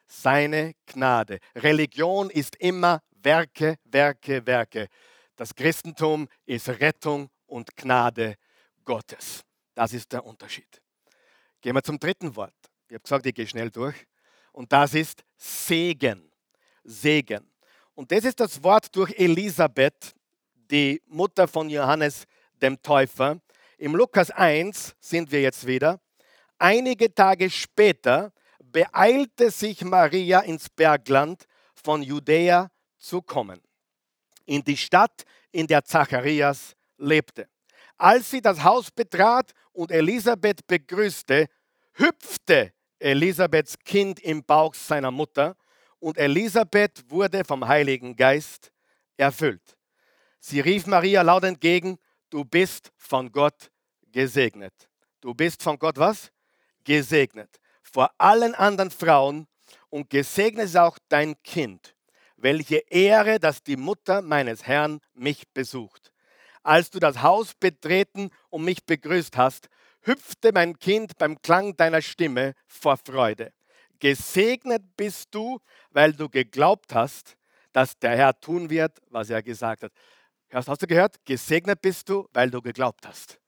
[0.08, 1.40] Seine Gnade.
[1.56, 4.88] Religion ist immer Werke, Werke, Werke.
[5.36, 8.36] Das Christentum ist Rettung und Gnade
[8.86, 9.44] Gottes.
[9.74, 10.82] Das ist der Unterschied.
[11.60, 12.56] Gehen wir zum dritten Wort.
[12.88, 14.06] Ich habe gesagt, ich gehe schnell durch.
[14.54, 16.32] Und das ist Segen.
[16.86, 17.52] Segen.
[17.94, 20.16] Und das ist das Wort durch Elisabeth
[20.72, 22.26] die Mutter von Johannes
[22.62, 23.40] dem Täufer.
[23.78, 26.00] Im Lukas 1 sind wir jetzt wieder.
[26.58, 33.62] Einige Tage später beeilte sich Maria ins Bergland von Judäa zu kommen,
[34.46, 37.48] in die Stadt, in der Zacharias lebte.
[37.98, 41.48] Als sie das Haus betrat und Elisabeth begrüßte,
[41.94, 45.56] hüpfte Elisabeths Kind im Bauch seiner Mutter
[46.00, 48.72] und Elisabeth wurde vom Heiligen Geist
[49.18, 49.75] erfüllt.
[50.48, 51.98] Sie rief Maria laut entgegen,
[52.30, 53.72] du bist von Gott
[54.12, 54.76] gesegnet.
[55.20, 56.32] Du bist von Gott was?
[56.84, 57.60] Gesegnet.
[57.82, 59.48] Vor allen anderen Frauen
[59.90, 61.96] und gesegnet ist auch dein Kind.
[62.38, 66.14] Welche Ehre, dass die Mutter meines Herrn mich besucht.
[66.62, 69.68] Als du das Haus betreten und mich begrüßt hast,
[70.02, 73.52] hüpfte mein Kind beim Klang deiner Stimme vor Freude.
[73.98, 75.58] Gesegnet bist du,
[75.90, 77.36] weil du geglaubt hast,
[77.72, 79.92] dass der Herr tun wird, was er gesagt hat.
[80.52, 81.18] Hast, hast du gehört?
[81.26, 83.40] Gesegnet bist du, weil du geglaubt hast.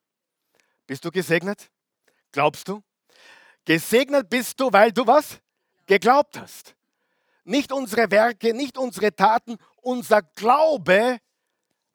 [0.85, 1.69] Bist du gesegnet?
[2.31, 2.81] Glaubst du?
[3.65, 5.39] Gesegnet bist du, weil du was?
[5.85, 6.75] Geglaubt hast.
[7.43, 11.19] Nicht unsere Werke, nicht unsere Taten, unser Glaube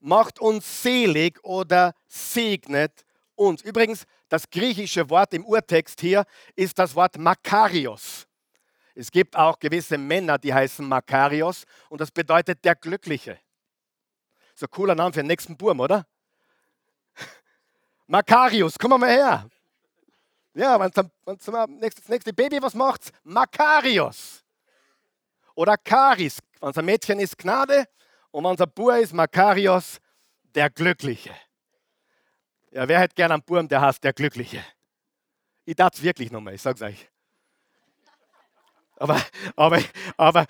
[0.01, 3.63] macht uns selig oder segnet uns.
[3.63, 6.25] Übrigens, das griechische Wort im Urtext hier
[6.57, 8.27] ist das Wort Makarios.
[8.95, 13.39] Es gibt auch gewisse Männer, die heißen Makarios und das bedeutet der Glückliche.
[14.55, 16.07] So ein cooler Name für den nächsten Burm, oder?
[18.07, 19.49] Makarios, komm mal her.
[20.55, 24.45] Ja, wenn das nächste Baby was macht, Makarios.
[25.55, 27.87] Oder Karis, wenn es ein Mädchen ist, Gnade
[28.31, 29.99] und wenn es ein Bub ist, Makarios,
[30.55, 31.35] der Glückliche.
[32.71, 34.65] Ja, wer hätte gern einen Burm, der heißt der Glückliche?
[35.65, 37.12] Ich darf es wirklich nochmal, ich sag's euch.
[39.03, 39.21] Aber,
[39.57, 39.83] aber,
[40.17, 40.47] aber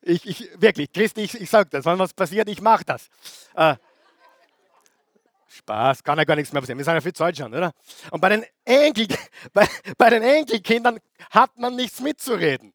[0.00, 3.06] ich, ich wirklich, Christi, ich, ich sage das, wenn was passiert, ich mache das.
[3.54, 3.76] Äh,
[5.46, 6.78] Spaß, kann ja gar nichts mehr passieren.
[6.78, 7.72] Wir sind ja viel Zeit schon, oder?
[8.10, 9.06] Und bei den, Enkel,
[9.52, 10.98] bei, bei den Enkelkindern
[11.30, 12.74] hat man nichts mitzureden.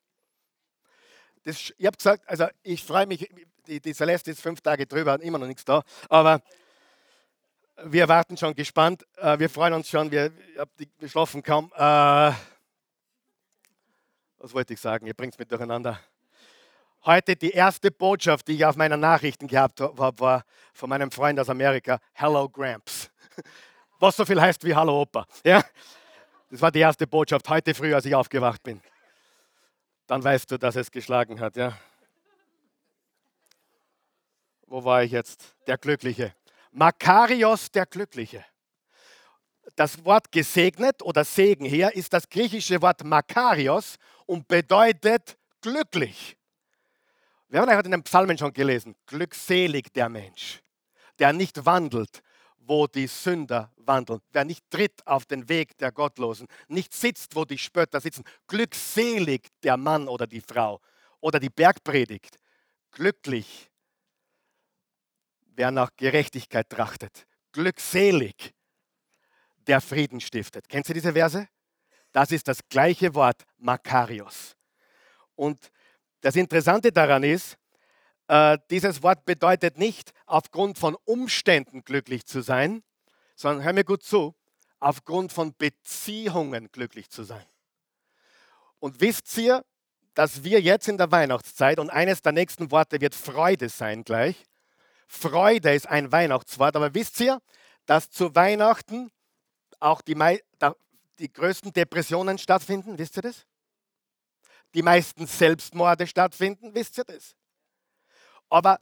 [1.44, 3.30] Das, ich habe gesagt, also ich freue mich,
[3.68, 6.42] die, die Celeste ist fünf Tage drüber, hat immer noch nichts da, aber
[7.84, 9.06] wir warten schon gespannt.
[9.18, 10.10] Äh, wir freuen uns schon.
[10.10, 10.32] Wir,
[11.00, 11.70] wir schlafen kaum.
[11.76, 12.32] Äh,
[14.39, 15.08] was wollte ich sagen?
[15.08, 16.00] Ihr bringt es mit durcheinander.
[17.06, 21.39] Heute die erste Botschaft, die ich auf meinen Nachrichten gehabt habe, war von meinem Freund
[21.39, 23.10] aus Amerika: Hello Gramps.
[24.00, 25.26] Was so viel heißt wie Hallo Opa.
[25.43, 25.63] Ja?
[26.50, 28.82] Das war die erste Botschaft heute früh, als ich aufgewacht bin.
[30.06, 31.56] Dann weißt du, dass es geschlagen hat.
[31.56, 31.78] Ja?
[34.67, 35.56] Wo war ich jetzt?
[35.65, 36.34] Der Glückliche.
[36.71, 38.45] Makarios der Glückliche.
[39.76, 43.97] Das Wort gesegnet oder Segen hier ist das griechische Wort Makarios
[44.28, 46.38] und bedeutet glücklich.
[47.48, 50.62] Wir haben heute in den Psalmen schon gelesen, glückselig der Mensch,
[51.18, 52.22] der nicht wandelt,
[52.60, 57.46] wo die Sünder wandeln, wer nicht tritt auf den Weg der Gottlosen, nicht sitzt, wo
[57.46, 58.24] die Spötter sitzen.
[58.46, 60.80] Glückselig der Mann oder die Frau
[61.22, 62.38] oder die Bergpredigt.
[62.92, 63.72] Glücklich
[65.58, 67.28] wer nach Gerechtigkeit trachtet.
[67.52, 68.54] Glückselig,
[69.66, 70.70] der Frieden stiftet.
[70.70, 71.50] Kennst du diese Verse?
[72.12, 74.56] Das ist das gleiche Wort, Makarios.
[75.36, 75.72] Und
[76.22, 77.58] das Interessante daran ist,
[78.28, 82.84] äh, dieses Wort bedeutet nicht, aufgrund von Umständen glücklich zu sein,
[83.36, 84.36] sondern hör mir gut zu,
[84.80, 87.46] aufgrund von Beziehungen glücklich zu sein.
[88.80, 89.63] Und wisst ihr,
[90.13, 94.46] dass wir jetzt in der Weihnachtszeit, und eines der nächsten Worte wird Freude sein gleich,
[95.08, 97.39] Freude ist ein Weihnachtswort, aber wisst ihr,
[97.86, 99.10] dass zu Weihnachten
[99.80, 100.15] auch die,
[101.19, 102.97] die größten Depressionen stattfinden?
[102.97, 103.45] Wisst ihr das?
[104.73, 107.36] Die meisten Selbstmorde stattfinden, wisst ihr das?
[108.49, 108.80] Aber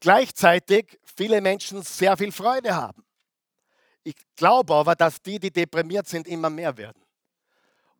[0.00, 3.04] gleichzeitig viele Menschen sehr viel Freude haben.
[4.02, 7.02] Ich glaube aber, dass die, die deprimiert sind, immer mehr werden.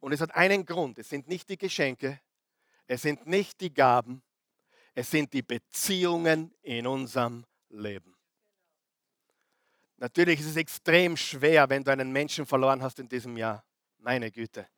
[0.01, 0.99] Und es hat einen Grund.
[0.99, 2.21] Es sind nicht die Geschenke,
[2.87, 4.23] es sind nicht die Gaben,
[4.95, 8.17] es sind die Beziehungen in unserem leben.
[9.99, 13.63] Natürlich ist es extrem schwer, wenn du einen Menschen verloren hast in diesem Jahr.
[14.01, 14.69] Meine Güte.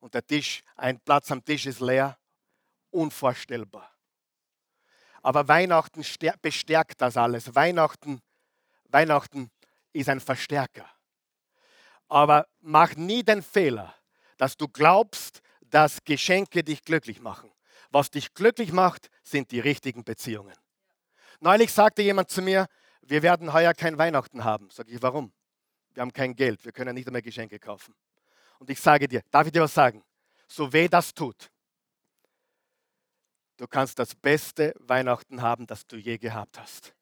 [0.00, 2.18] Und der Tisch, ein Platz am Tisch ist leer.
[2.90, 3.90] Unvorstellbar.
[5.22, 6.04] Aber Weihnachten
[6.40, 7.54] bestärkt das alles.
[7.54, 8.20] Weihnachten,
[8.84, 9.50] Weihnachten
[9.92, 10.88] ist ein Verstärker.
[12.08, 13.94] Aber mach nie den Fehler,
[14.38, 17.52] dass du glaubst, dass Geschenke dich glücklich machen.
[17.90, 20.54] Was dich glücklich macht, sind die richtigen Beziehungen.
[21.40, 22.66] Neulich sagte jemand zu mir,
[23.02, 24.68] wir werden heuer kein Weihnachten haben.
[24.70, 25.32] Sag ich, warum?
[25.94, 27.94] Wir haben kein Geld, wir können nicht einmal Geschenke kaufen.
[28.60, 30.04] Und ich sage dir, darf ich dir was sagen?
[30.46, 31.50] So weh das tut,
[33.56, 36.94] du kannst das beste Weihnachten haben, das du je gehabt hast.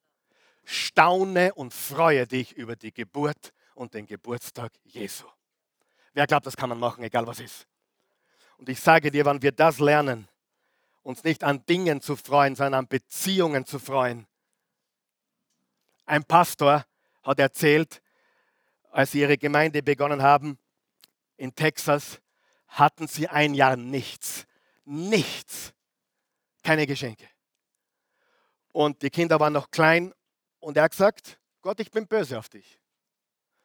[0.64, 5.27] Staune und freue dich über die Geburt und den Geburtstag Jesu.
[6.12, 7.66] Wer glaubt, das kann man machen, egal was ist.
[8.57, 10.29] Und ich sage dir, wenn wir das lernen,
[11.03, 14.27] uns nicht an Dingen zu freuen, sondern an Beziehungen zu freuen.
[16.05, 16.85] Ein Pastor
[17.23, 18.03] hat erzählt,
[18.90, 20.59] als sie ihre Gemeinde begonnen haben
[21.38, 22.20] in Texas,
[22.66, 24.46] hatten sie ein Jahr nichts.
[24.85, 25.72] Nichts.
[26.62, 27.27] Keine Geschenke.
[28.72, 30.12] Und die Kinder waren noch klein
[30.61, 32.79] und er hat gesagt, Gott, ich bin böse auf dich.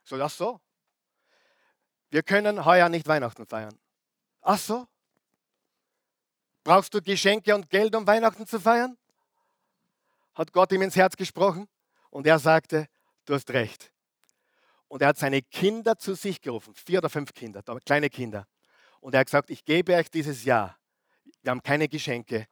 [0.03, 0.61] So, ach so.
[2.09, 3.77] Wir können heuer nicht Weihnachten feiern.
[4.41, 4.87] Ach so.
[6.63, 8.97] Brauchst du Geschenke und Geld, um Weihnachten zu feiern?
[10.33, 11.67] Hat Gott ihm ins Herz gesprochen
[12.09, 12.87] und er sagte,
[13.25, 13.92] du hast recht.
[14.93, 18.45] Und er hat seine Kinder zu sich gerufen, vier oder fünf Kinder, kleine Kinder.
[18.99, 20.77] Und er hat gesagt, ich gebe euch dieses Jahr,
[21.41, 22.45] wir haben keine Geschenke,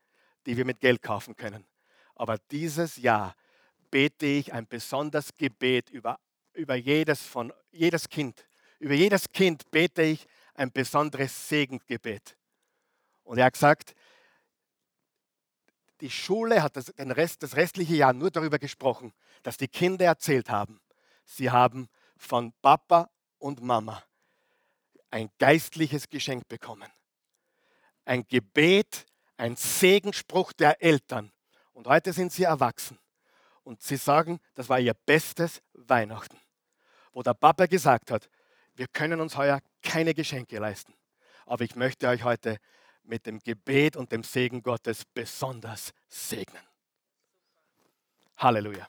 [0.48, 1.68] die wir mit Geld kaufen können.
[2.16, 3.36] Aber dieses Jahr
[3.92, 6.20] bete ich ein besonderes Gebet über,
[6.54, 8.44] über jedes, von, jedes Kind.
[8.80, 10.26] Über jedes Kind bete ich
[10.56, 12.36] ein besonderes Segengebet.
[13.24, 13.94] Und er hat gesagt,
[16.00, 20.06] die Schule hat das, den Rest, das restliche Jahr nur darüber gesprochen, dass die Kinder
[20.06, 20.82] erzählt haben,
[21.24, 21.88] sie haben
[22.22, 24.04] von Papa und Mama
[25.10, 26.90] ein geistliches Geschenk bekommen.
[28.06, 29.06] Ein Gebet,
[29.38, 31.32] ein Segenspruch der Eltern.
[31.74, 32.98] Und heute sind sie erwachsen.
[33.64, 36.40] Und sie sagen, das war ihr bestes Weihnachten.
[37.12, 38.30] Wo der Papa gesagt hat,
[38.76, 40.94] wir können uns heuer keine Geschenke leisten.
[41.46, 42.58] Aber ich möchte euch heute
[43.04, 46.64] mit dem Gebet und dem Segen Gottes besonders segnen.
[48.38, 48.88] Halleluja.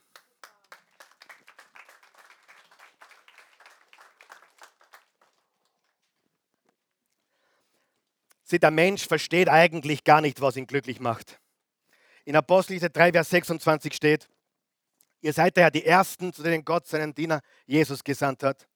[8.43, 11.39] Sieh, der Mensch versteht eigentlich gar nicht, was ihn glücklich macht.
[12.25, 14.29] In Apostelgeschichte 3, Vers 26 steht,
[15.21, 18.67] ihr seid daher die Ersten, zu denen Gott seinen Diener Jesus gesandt hat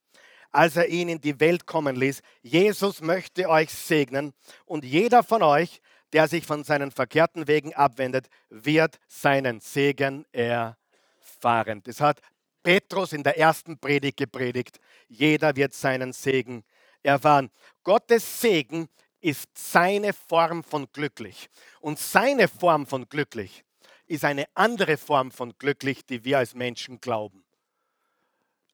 [0.51, 2.21] als er ihn in die Welt kommen ließ.
[2.41, 4.33] Jesus möchte euch segnen
[4.65, 5.81] und jeder von euch,
[6.13, 11.81] der sich von seinen verkehrten Wegen abwendet, wird seinen Segen erfahren.
[11.83, 12.21] Das hat
[12.63, 14.79] Petrus in der ersten Predigt gepredigt.
[15.07, 16.63] Jeder wird seinen Segen
[17.03, 17.49] erfahren.
[17.83, 18.87] Gottes Segen
[19.27, 21.49] ist seine Form von glücklich.
[21.81, 23.65] Und seine Form von glücklich
[24.05, 27.43] ist eine andere Form von glücklich, die wir als Menschen glauben.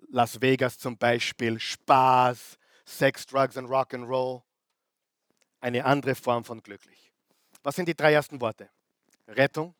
[0.09, 4.43] Las Vegas zum Beispiel, Spaß, Sex, Drugs und Rock'n'Roll.
[5.59, 7.11] Eine andere Form von glücklich.
[7.63, 8.69] Was sind die drei ersten Worte?
[9.27, 9.73] Rettung.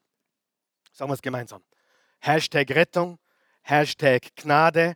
[0.92, 1.64] Sagen wir es gemeinsam.
[2.20, 3.20] Hashtag Rettung,
[3.62, 4.96] Hashtag Gnade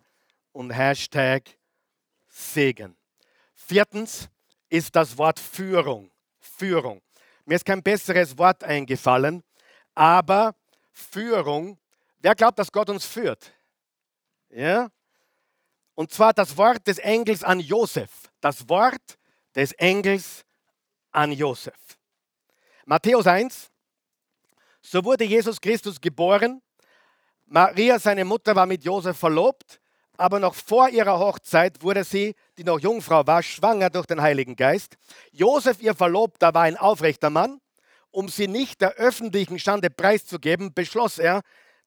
[0.54, 1.44] und Hashtag
[2.28, 2.98] Segen.
[3.54, 4.28] Viertens
[4.70, 6.12] ist das Wort Führung.
[6.40, 7.02] Führung.
[7.46, 9.44] Mir ist kein besseres Wort eingefallen,
[9.96, 10.56] aber
[10.92, 11.78] Führung.
[12.20, 13.54] Wer glaubt, dass Gott uns führt?
[14.50, 14.90] Ja?
[15.96, 18.10] Und zwar das Wort des Engels an Josef.
[18.42, 19.18] Das Wort
[19.56, 20.46] des Engels
[21.12, 21.98] an Josef.
[22.86, 23.72] Matthäus 1.
[24.82, 26.62] So wurde Jesus Christus geboren.
[27.46, 29.80] Maria, seine Mutter, war mit Josef verlobt,
[30.18, 34.56] aber noch vor ihrer Hochzeit wurde sie, die noch Jungfrau war, schwanger durch den Heiligen
[34.56, 34.98] Geist.
[35.32, 37.60] Josef, ihr Verlobter, war ein aufrechter Mann.
[38.10, 41.42] Um sie nicht der öffentlichen Schande preiszugeben, beschloss er,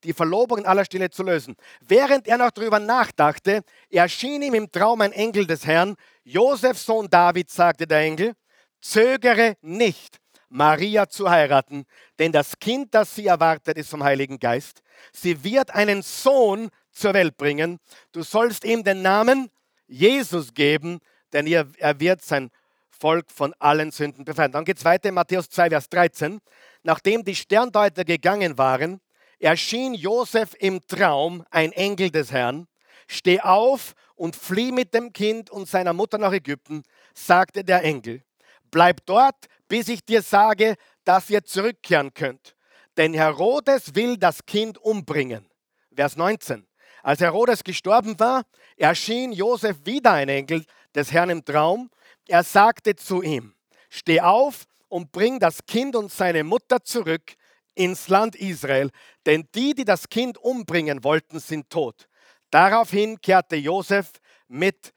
[0.05, 1.57] die Verlobung in aller Stille zu lösen.
[1.81, 5.97] Während er noch darüber nachdachte, erschien ihm im Traum ein Engel des Herrn.
[6.25, 8.35] Josefs Sohn David, sagte der Engel,
[8.81, 11.85] zögere nicht, Maria zu heiraten,
[12.19, 14.83] denn das Kind, das sie erwartet, ist vom Heiligen Geist.
[15.13, 17.79] Sie wird einen Sohn zur Welt bringen.
[18.13, 19.51] Du sollst ihm den Namen
[19.87, 21.01] Jesus geben,
[21.33, 22.51] denn er wird sein
[22.91, 24.53] Volk von allen Sünden befreien.
[24.53, 26.41] Dann geht es weiter in Matthäus 2, Vers 13.
[26.83, 29.01] Nachdem die Sterndeuter gegangen waren,
[29.39, 32.67] erschien Josef im Traum ein Engel des Herrn.
[33.09, 36.83] Steh auf und flieh mit dem Kind und seiner Mutter nach Ägypten,
[37.15, 38.23] sagte der Engel.
[38.71, 42.55] Bleib dort, bis ich dir sage, dass ihr zurückkehren könnt.
[42.97, 45.49] Denn Herodes will das Kind umbringen.
[45.97, 46.67] Vers 19.
[47.03, 48.43] Als Herodes gestorben war,
[48.77, 51.91] erschien Josef wieder ein Engel des Herrn im Traum.
[52.29, 53.55] Er sagte zu ihm,
[53.89, 57.35] steh auf und bring das Kind und seine Mutter zurück
[57.75, 58.91] ins Land Israel,
[59.27, 62.09] denn die, die das Kind umbringen wollten, sind tot.
[62.51, 64.11] Daraufhin kehrte Josef
[64.49, 64.93] mit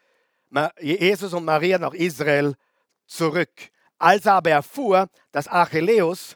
[0.79, 2.55] Jesus und Maria nach Israel
[3.05, 3.51] zurück.
[3.97, 6.35] Als er aber erfuhr, dass Achilleus,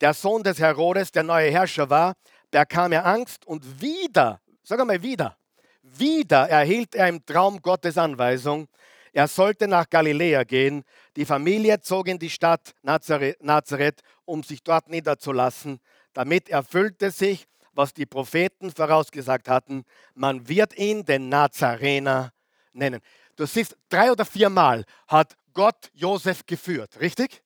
[0.00, 2.14] der Sohn des Herodes, der neue Herrscher war,
[2.50, 5.36] bekam er Angst und wieder, sag einmal wieder,
[5.82, 8.66] wieder erhielt er im Traum Gottes Anweisung,
[9.12, 10.82] er sollte nach Galiläa gehen.
[11.14, 15.78] Die Familie zog in die Stadt Nazareth, um sich dort niederzulassen.
[16.14, 19.84] Damit erfüllte sich, was die Propheten vorausgesagt hatten.
[20.14, 22.32] Man wird ihn den Nazarener
[22.72, 23.00] nennen.
[23.36, 27.44] Du siehst, drei oder viermal hat Gott Josef geführt, richtig?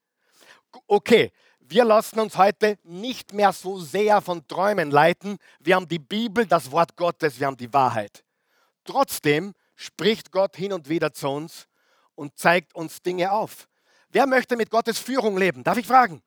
[0.87, 1.33] Okay,
[1.71, 5.37] wir lassen uns heute nicht mehr so sehr von Träumen leiten.
[5.61, 8.25] Wir haben die Bibel, das Wort Gottes, wir haben die Wahrheit.
[8.85, 11.66] Trotzdem spricht Gott hin und wieder zu uns
[12.14, 13.69] und zeigt uns Dinge auf.
[14.09, 15.62] Wer möchte mit Gottes Führung leben?
[15.62, 16.23] Darf ich fragen?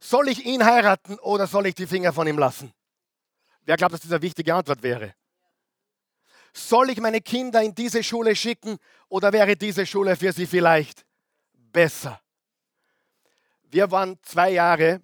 [0.00, 2.72] Soll ich ihn heiraten oder soll ich die Finger von ihm lassen?
[3.62, 5.14] Wer glaubt, dass das eine wichtige Antwort wäre?
[6.52, 11.04] Soll ich meine Kinder in diese Schule schicken oder wäre diese Schule für sie vielleicht
[11.54, 12.20] besser?
[13.68, 15.00] Wir waren zwei Jahre,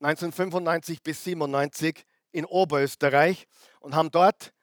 [0.00, 3.46] 1995 bis 97, in Oberösterreich
[3.80, 4.54] und haben dort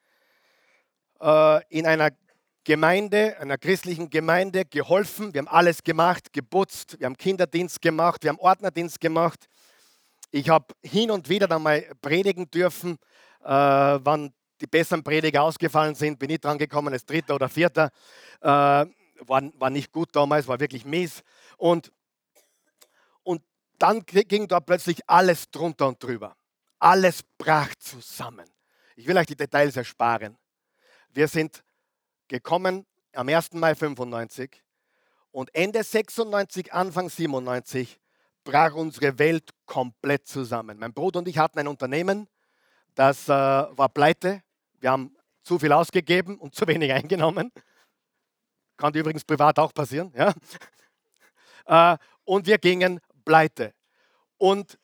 [1.20, 2.10] äh, in einer
[2.64, 5.32] Gemeinde, einer christlichen Gemeinde geholfen.
[5.32, 9.46] Wir haben alles gemacht, geputzt, wir haben Kinderdienst gemacht, wir haben Ordnerdienst gemacht.
[10.32, 12.98] Ich habe hin und wieder dann mal predigen dürfen,
[13.44, 17.90] äh, wann die besseren Prediger ausgefallen sind, bin ich dran gekommen als Dritter oder Vierter.
[18.40, 21.22] Äh, war, war nicht gut damals, war wirklich mies.
[21.56, 21.92] Und,
[23.78, 26.36] dann ging da plötzlich alles drunter und drüber.
[26.78, 28.48] Alles brach zusammen.
[28.96, 30.36] Ich will euch die Details ersparen.
[31.10, 31.62] Wir sind
[32.28, 33.52] gekommen am 1.
[33.54, 34.62] Mai 95
[35.30, 37.98] und Ende 96, Anfang 97
[38.44, 40.78] brach unsere Welt komplett zusammen.
[40.78, 42.28] Mein Bruder und ich hatten ein Unternehmen,
[42.94, 44.42] das äh, war pleite.
[44.80, 47.52] Wir haben zu viel ausgegeben und zu wenig eingenommen.
[48.76, 50.12] Kann übrigens privat auch passieren.
[50.16, 50.32] Ja?
[51.68, 53.74] Äh, und wir gingen pleite.
[54.38, 54.78] Und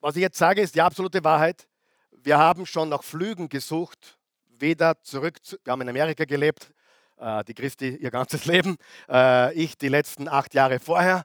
[0.00, 1.68] was ich jetzt sage, ist die absolute Wahrheit.
[2.10, 6.72] Wir haben schon nach Flügen gesucht, weder zurück, zu, wir haben in Amerika gelebt,
[7.18, 8.76] äh, die Christi ihr ganzes Leben,
[9.08, 11.24] äh, ich die letzten acht Jahre vorher.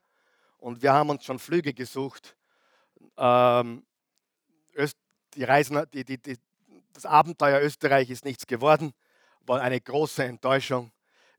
[0.58, 2.36] Und wir haben uns schon Flüge gesucht.
[3.18, 3.84] Ähm,
[5.36, 6.38] die Reisen, die, die, die,
[6.94, 8.92] das Abenteuer Österreich ist nichts geworden,
[9.46, 10.92] war eine große Enttäuschung.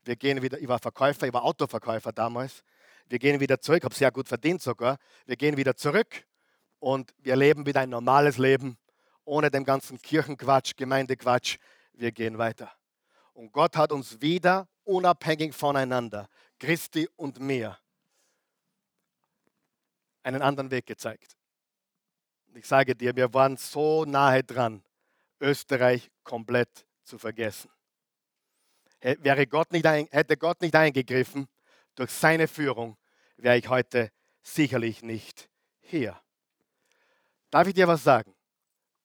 [0.03, 2.63] Wir gehen wieder, ich war Verkäufer, ich war Autoverkäufer damals.
[3.05, 4.97] Wir gehen wieder zurück, habe sehr gut verdient sogar.
[5.25, 6.25] Wir gehen wieder zurück
[6.79, 8.77] und wir leben wieder ein normales Leben,
[9.25, 11.57] ohne den ganzen Kirchenquatsch, Gemeindequatsch.
[11.93, 12.71] Wir gehen weiter.
[13.33, 16.29] Und Gott hat uns wieder unabhängig voneinander,
[16.59, 17.77] Christi und mir,
[20.23, 21.35] einen anderen Weg gezeigt.
[22.55, 24.83] Ich sage dir, wir waren so nahe dran,
[25.39, 27.69] Österreich komplett zu vergessen.
[29.01, 31.47] Wäre Gott nicht hätte Gott nicht eingegriffen,
[31.95, 32.97] durch seine Führung
[33.37, 35.49] wäre ich heute sicherlich nicht
[35.81, 36.19] hier.
[37.49, 38.35] Darf ich dir was sagen?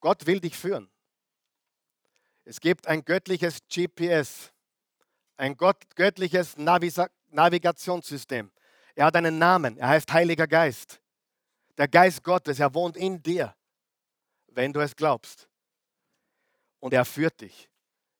[0.01, 0.91] Gott will dich führen.
[2.45, 4.53] Es gibt ein göttliches GPS,
[5.37, 8.51] ein göttliches Navigationssystem.
[8.95, 11.01] Er hat einen Namen, er heißt Heiliger Geist.
[11.77, 13.55] Der Geist Gottes, er wohnt in dir,
[14.49, 15.49] wenn du es glaubst.
[16.81, 17.68] Und er führt dich.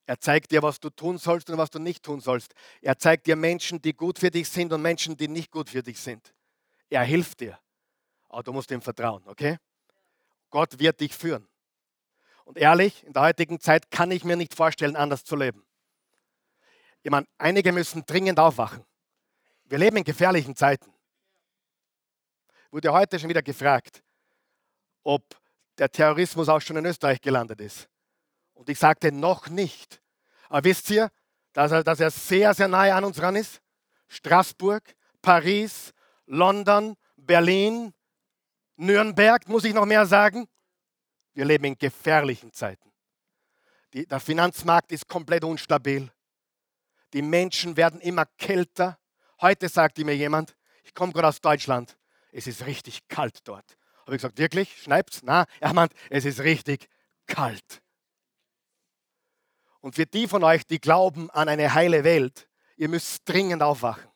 [0.09, 2.55] Er zeigt dir, was du tun sollst und was du nicht tun sollst.
[2.81, 5.83] Er zeigt dir Menschen, die gut für dich sind und Menschen, die nicht gut für
[5.83, 6.33] dich sind.
[6.89, 7.59] Er hilft dir.
[8.27, 9.59] Aber du musst ihm vertrauen, okay?
[10.49, 11.47] Gott wird dich führen.
[12.43, 15.63] Und ehrlich, in der heutigen Zeit kann ich mir nicht vorstellen, anders zu leben.
[17.03, 18.83] Ich meine, einige müssen dringend aufwachen.
[19.65, 20.91] Wir leben in gefährlichen Zeiten.
[22.71, 24.01] Wurde heute schon wieder gefragt,
[25.03, 25.23] ob
[25.77, 27.87] der Terrorismus auch schon in Österreich gelandet ist.
[28.59, 30.01] Und ich sagte noch nicht.
[30.49, 31.09] Aber wisst ihr,
[31.53, 33.61] dass er, dass er sehr, sehr nahe an uns ran ist?
[34.09, 34.83] Straßburg,
[35.21, 35.93] Paris,
[36.25, 37.93] London, Berlin,
[38.75, 40.45] Nürnberg, muss ich noch mehr sagen?
[41.33, 42.91] Wir leben in gefährlichen Zeiten.
[43.93, 46.11] Die, der Finanzmarkt ist komplett unstabil.
[47.13, 48.99] Die Menschen werden immer kälter.
[49.39, 51.97] Heute sagte mir jemand, ich komme gerade aus Deutschland,
[52.33, 53.77] es ist richtig kalt dort.
[54.01, 54.81] Habe ich gesagt, wirklich?
[54.81, 55.21] Schneit's?
[55.23, 56.89] Na, er meint, es ist richtig
[57.25, 57.81] kalt.
[59.81, 64.09] Und für die von euch, die glauben an eine heile Welt, ihr müsst dringend aufwachen.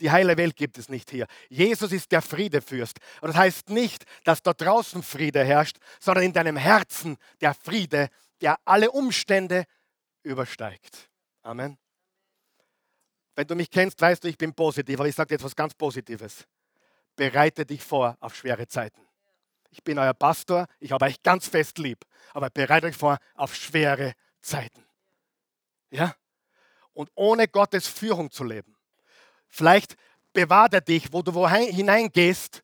[0.00, 1.26] Die heile Welt gibt es nicht hier.
[1.50, 2.98] Jesus ist der Friedefürst.
[3.20, 8.08] Und das heißt nicht, dass da draußen Friede herrscht, sondern in deinem Herzen der Friede,
[8.40, 9.64] der alle Umstände
[10.22, 11.10] übersteigt.
[11.42, 11.76] Amen.
[13.34, 15.74] Wenn du mich kennst, weißt du, ich bin positiv, aber ich sage dir etwas ganz
[15.74, 16.46] Positives.
[17.16, 19.06] Bereite dich vor auf schwere Zeiten.
[19.70, 23.54] Ich bin euer Pastor, ich habe euch ganz fest lieb, aber bereite euch vor auf
[23.54, 24.29] schwere Zeiten.
[25.90, 26.14] Ja?
[26.92, 28.76] Und ohne Gottes Führung zu leben
[29.50, 29.96] Vielleicht
[30.32, 32.62] bewahrt er dich, wo du wo hineingehst,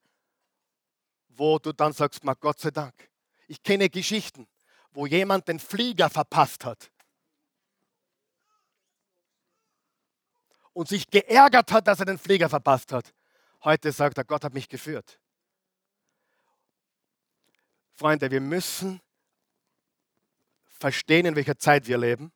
[1.28, 2.94] wo du dann sagst, mal Gott sei Dank.
[3.48, 4.46] Ich kenne Geschichten,
[4.92, 6.90] wo jemand den Flieger verpasst hat
[10.72, 13.12] und sich geärgert hat, dass er den Flieger verpasst hat.
[13.64, 15.18] Heute sagt er, Gott hat mich geführt.
[17.94, 19.00] Freunde, wir müssen
[20.78, 22.32] verstehen, in welcher Zeit wir leben.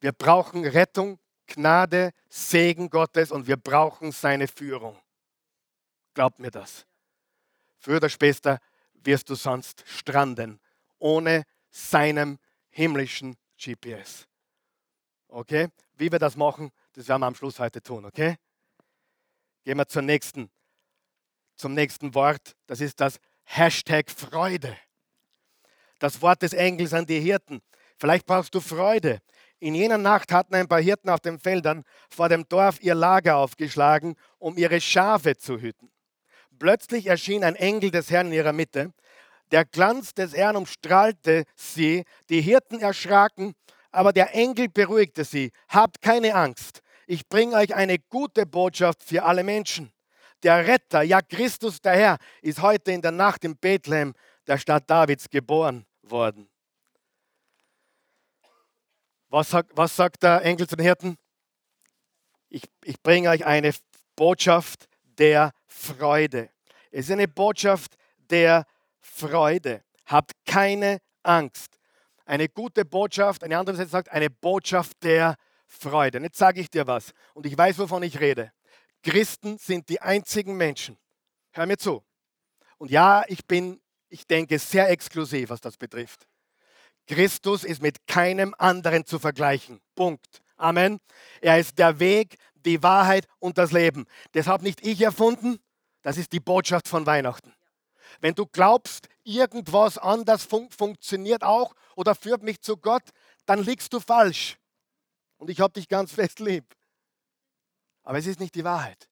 [0.00, 4.98] Wir brauchen Rettung Gnade, Segen Gottes und wir brauchen seine Führung.
[6.14, 6.86] Glaubt mir das.
[7.78, 8.58] Früher oder später
[8.94, 10.60] wirst du sonst stranden,
[10.98, 12.38] ohne seinem
[12.70, 14.26] himmlischen GPS.
[15.28, 15.68] Okay?
[15.94, 18.36] Wie wir das machen, das werden wir am Schluss heute tun, okay?
[19.62, 20.50] Gehen wir zur nächsten
[21.56, 22.54] zum nächsten Wort.
[22.66, 24.76] Das ist das Hashtag Freude.
[25.98, 27.60] Das Wort des Engels an die Hirten.
[27.98, 29.20] Vielleicht brauchst du Freude.
[29.58, 33.36] In jener Nacht hatten ein paar Hirten auf den Feldern vor dem Dorf ihr Lager
[33.36, 35.90] aufgeschlagen, um ihre Schafe zu hüten.
[36.58, 38.92] Plötzlich erschien ein Engel des Herrn in ihrer Mitte.
[39.50, 43.54] Der Glanz des Herrn umstrahlte sie, die Hirten erschraken,
[43.90, 45.52] aber der Engel beruhigte sie.
[45.68, 49.92] Habt keine Angst, ich bringe euch eine gute Botschaft für alle Menschen.
[50.42, 54.12] Der Retter, ja Christus der Herr, ist heute in der Nacht in Bethlehem,
[54.46, 56.48] der Stadt Davids, geboren worden.
[59.28, 61.16] Was sagt, was sagt der Engel zu den Hirten?
[62.48, 63.72] Ich, ich bringe euch eine
[64.14, 66.50] Botschaft der Freude.
[66.90, 67.96] Es ist eine Botschaft
[68.30, 68.66] der
[69.00, 69.82] Freude.
[70.06, 71.78] Habt keine Angst.
[72.24, 75.36] Eine gute Botschaft, eine andere Seite sagt, eine Botschaft der
[75.66, 76.18] Freude.
[76.18, 77.12] Und jetzt sage ich dir was.
[77.34, 78.52] Und ich weiß, wovon ich rede.
[79.02, 80.98] Christen sind die einzigen Menschen.
[81.52, 82.04] Hör mir zu.
[82.78, 83.80] Und ja, ich bin,
[84.16, 86.26] ich denke, sehr exklusiv, was das betrifft.
[87.06, 89.78] Christus ist mit keinem anderen zu vergleichen.
[89.94, 90.42] Punkt.
[90.56, 91.00] Amen.
[91.42, 94.06] Er ist der Weg, die Wahrheit und das Leben.
[94.32, 95.58] Das habe nicht ich erfunden,
[96.00, 97.52] das ist die Botschaft von Weihnachten.
[98.20, 103.04] Wenn du glaubst, irgendwas anders fun funktioniert auch oder führt mich zu Gott,
[103.44, 104.56] dann liegst du falsch.
[105.36, 106.64] Und ich habe dich ganz fest lieb.
[108.02, 109.10] Aber es ist nicht die Wahrheit.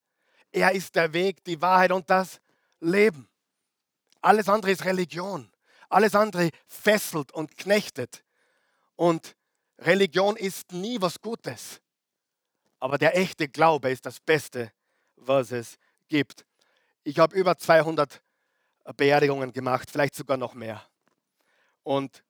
[0.50, 2.40] Er ist der Weg, die Wahrheit und das
[2.80, 3.28] Leben.
[4.24, 5.50] Alles andere ist Religion.
[5.90, 8.24] Alles andere fesselt und knechtet.
[8.96, 9.36] Und
[9.78, 11.82] Religion ist nie was Gutes.
[12.80, 14.72] Aber der echte Glaube ist das Beste,
[15.16, 15.76] was es
[16.08, 16.46] gibt.
[17.02, 18.22] Ich habe über 200
[18.96, 20.82] Beerdigungen gemacht, vielleicht sogar noch mehr.
[21.82, 22.24] Und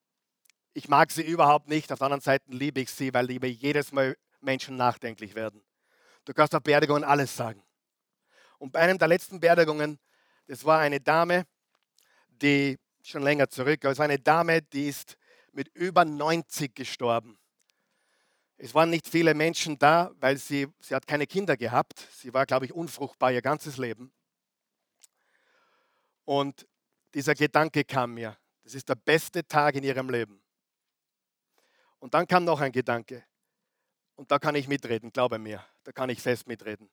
[0.72, 1.92] ich mag sie überhaupt nicht.
[1.92, 5.62] Auf der anderen Seite liebe ich sie, weil liebe jedes Mal Menschen nachdenklich werden.
[6.24, 7.62] Du kannst auf Beerdigungen alles sagen.
[8.59, 10.01] Und bei einem der letzten Beerdigungen,
[10.49, 11.47] das war eine Dame,
[12.41, 13.85] die schon länger zurück.
[13.85, 15.16] Es war eine Dame, die ist
[15.53, 17.39] mit über 90 gestorben.
[18.57, 22.09] Es waren nicht viele Menschen da, weil sie, sie hat keine Kinder gehabt.
[22.12, 24.12] Sie war, glaube ich, unfruchtbar ihr ganzes Leben.
[26.24, 26.66] Und
[27.12, 28.37] dieser Gedanke kam mir.
[28.62, 30.43] Das ist der beste Tag in ihrem Leben.
[31.99, 33.24] Und dann kam noch ein Gedanke.
[34.14, 35.64] Und da kann ich mitreden, glaube mir.
[35.82, 36.89] Da kann ich fest mitreden.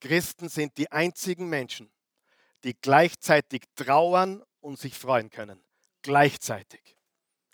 [0.00, 1.90] Christen sind die einzigen Menschen,
[2.64, 5.62] die gleichzeitig trauern und sich freuen können.
[6.02, 6.98] Gleichzeitig.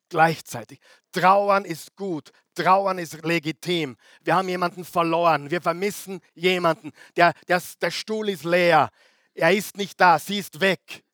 [0.09, 0.81] Gleichzeitig.
[1.13, 2.33] Trauern ist gut.
[2.55, 3.97] Trauern ist legitim.
[4.23, 5.51] Wir haben jemanden verloren.
[5.51, 6.91] Wir vermissen jemanden.
[7.17, 8.91] Der, der, der Stuhl ist leer.
[9.35, 10.19] Er ist nicht da.
[10.19, 11.05] Sie ist weg.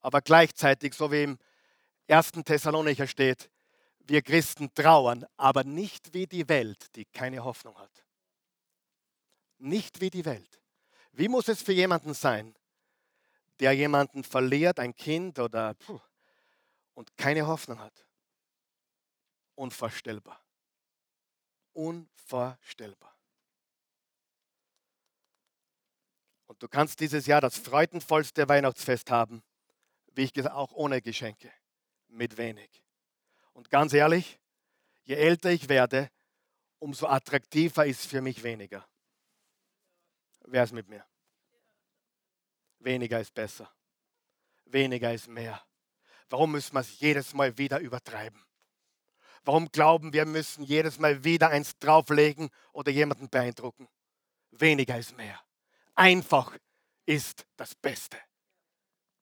[0.00, 1.38] Aber gleichzeitig, so wie im
[2.06, 3.50] ersten Thessalonicher steht,
[4.06, 8.04] wir Christen trauern, aber nicht wie die Welt, die keine Hoffnung hat.
[9.58, 10.60] Nicht wie die Welt.
[11.12, 12.54] Wie muss es für jemanden sein,
[13.60, 16.00] der jemanden verliert, ein Kind oder puh,
[16.94, 18.06] und keine Hoffnung hat.
[19.54, 20.40] Unvorstellbar.
[21.72, 23.14] Unvorstellbar.
[26.46, 29.42] Und du kannst dieses Jahr das freudenvollste Weihnachtsfest haben,
[30.12, 31.52] wie ich gesagt auch ohne Geschenke,
[32.08, 32.84] mit wenig.
[33.52, 34.38] Und ganz ehrlich,
[35.04, 36.10] je älter ich werde,
[36.78, 38.86] umso attraktiver ist für mich weniger.
[40.46, 41.04] Wer ist mit mir?
[42.84, 43.70] Weniger ist besser.
[44.66, 45.62] Weniger ist mehr.
[46.28, 48.44] Warum müssen wir es jedes Mal wieder übertreiben?
[49.42, 53.88] Warum glauben wir müssen jedes Mal wieder eins drauflegen oder jemanden beeindrucken?
[54.50, 55.40] Weniger ist mehr.
[55.94, 56.56] Einfach
[57.06, 58.18] ist das Beste.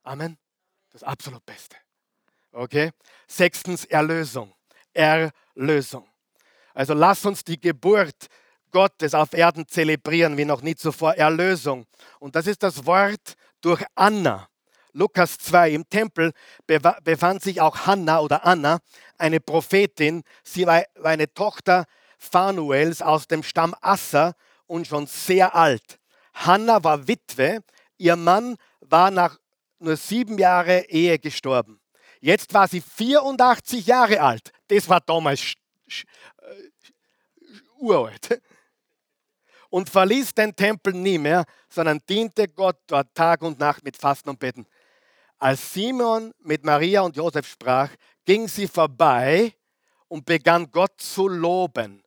[0.02, 0.38] Amen.
[0.90, 1.76] Das absolut Beste.
[2.50, 2.90] Okay?
[3.28, 4.52] Sechstens Erlösung.
[4.92, 6.08] Erlösung.
[6.74, 8.26] Also lass uns die Geburt
[8.72, 11.14] Gottes auf Erden zelebrieren wie noch nie zuvor.
[11.14, 11.86] Erlösung.
[12.18, 14.48] Und das ist das Wort durch Anna.
[14.92, 16.32] Lukas 2, im Tempel
[16.66, 18.80] befand sich auch Hannah oder Anna,
[19.16, 20.22] eine Prophetin.
[20.44, 21.86] Sie war eine Tochter
[22.18, 24.34] Phanuels aus dem Stamm Asser
[24.66, 25.98] und schon sehr alt.
[26.34, 27.62] Hannah war Witwe,
[27.96, 29.38] ihr Mann war nach
[29.78, 31.80] nur sieben Jahren Ehe gestorben.
[32.20, 34.52] Jetzt war sie 84 Jahre alt.
[34.68, 35.54] Das war damals
[35.88, 36.64] äh,
[37.78, 38.40] uralt
[39.72, 44.28] und verließ den Tempel nie mehr, sondern diente Gott dort Tag und Nacht mit Fasten
[44.28, 44.66] und Beten.
[45.38, 47.88] Als Simon mit Maria und Josef sprach,
[48.26, 49.54] ging sie vorbei
[50.08, 52.02] und begann Gott zu loben.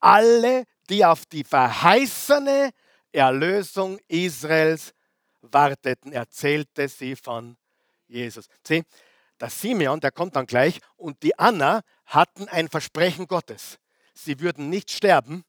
[0.00, 2.70] Alle, die auf die verheißene
[3.12, 4.94] Erlösung Israels
[5.42, 7.58] warteten, erzählte sie von
[8.08, 8.46] Jesus.
[8.66, 8.82] Sieh,
[9.38, 13.78] der Simeon, der kommt dann gleich, und die Anna hatten ein Versprechen Gottes.
[14.14, 15.44] Sie würden nicht sterben,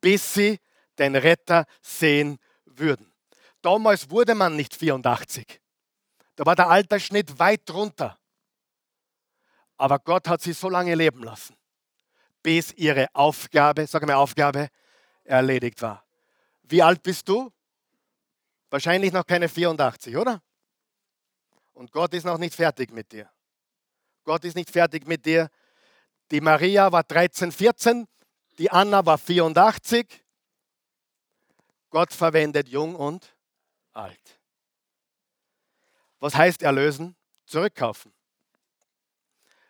[0.00, 0.58] bis sie
[0.98, 3.12] den Retter sehen würden.
[3.62, 5.60] damals wurde man nicht 84.
[6.36, 8.18] Da war der Altersschnitt weit drunter.
[9.76, 11.56] Aber Gott hat sie so lange leben lassen,
[12.42, 14.68] bis ihre Aufgabe, sage mal Aufgabe,
[15.24, 16.04] erledigt war.
[16.62, 17.50] Wie alt bist du?
[18.70, 20.42] Wahrscheinlich noch keine 84, oder?
[21.72, 23.30] Und Gott ist noch nicht fertig mit dir.
[24.24, 25.50] Gott ist nicht fertig mit dir.
[26.30, 28.06] Die Maria war 13, 14,
[28.58, 30.23] die Anna war 84.
[31.94, 33.36] Gott verwendet jung und
[33.92, 34.40] alt.
[36.18, 37.14] Was heißt erlösen?
[37.46, 38.12] Zurückkaufen.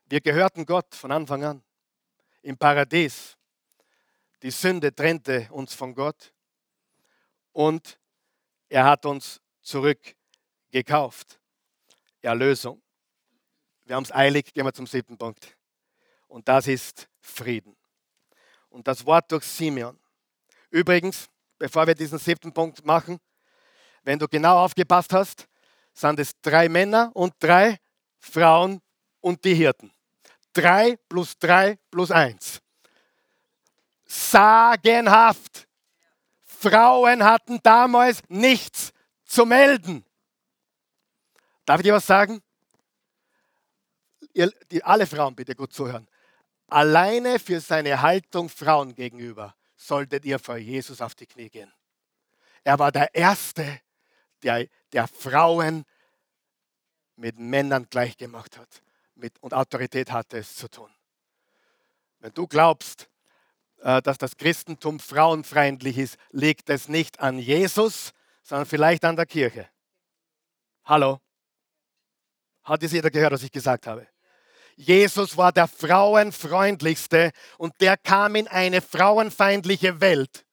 [0.07, 1.63] Wir gehörten Gott von Anfang an.
[2.41, 3.37] Im Paradies.
[4.41, 6.33] Die Sünde trennte uns von Gott
[7.53, 8.01] und
[8.71, 11.39] er hat uns zurückgekauft.
[12.23, 12.81] Erlösung.
[13.85, 15.59] Wir haben es eilig, gehen wir zum siebten Punkt.
[16.29, 17.77] Und das ist Frieden.
[18.71, 20.01] Und das Wort durch Simeon.
[20.71, 21.29] Übrigens,
[21.65, 23.19] bevor wir diesen siebten Punkt machen,
[24.03, 25.47] wenn du genau aufgepasst hast,
[25.95, 27.79] sind es drei Männer und drei
[28.19, 28.83] Frauen
[29.23, 29.91] und die Hirten.
[30.53, 32.61] Drei plus drei plus eins.
[34.05, 35.67] Sagenhaft.
[36.45, 38.93] Frauen hatten damals nichts
[39.25, 40.05] zu melden.
[41.65, 42.43] Darf ich dir was sagen?
[44.35, 46.07] Ihr, die, alle Frauen bitte gut zuhören.
[46.67, 49.55] Alleine für seine Haltung Frauen gegenüber
[49.87, 51.73] solltet ihr vor Jesus auf die Knie gehen.
[52.63, 53.81] Er war der Erste,
[54.43, 55.85] der, der Frauen
[57.17, 58.83] mit Männern gleichgemacht hat
[59.15, 60.91] mit, und Autorität hatte es zu tun.
[62.19, 63.09] Wenn du glaubst,
[63.79, 68.13] äh, dass das Christentum frauenfeindlich ist, liegt es nicht an Jesus,
[68.43, 69.69] sondern vielleicht an der Kirche.
[70.85, 71.21] Hallo?
[72.63, 74.07] Hat es jeder gehört, was ich gesagt habe?
[74.77, 80.45] Jesus war der frauenfreundlichste und der kam in eine frauenfeindliche Welt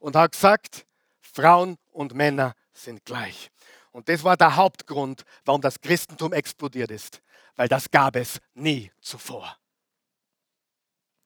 [0.00, 0.86] und hat gesagt,
[1.20, 3.50] Frauen und Männer sind gleich.
[3.92, 7.22] Und das war der Hauptgrund, warum das Christentum explodiert ist,
[7.56, 9.56] weil das gab es nie zuvor.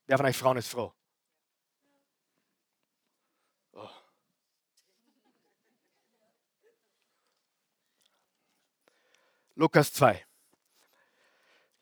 [0.07, 0.93] Wer von euch Frauen ist froh?
[3.73, 3.89] Oh.
[9.55, 10.27] Lukas 2.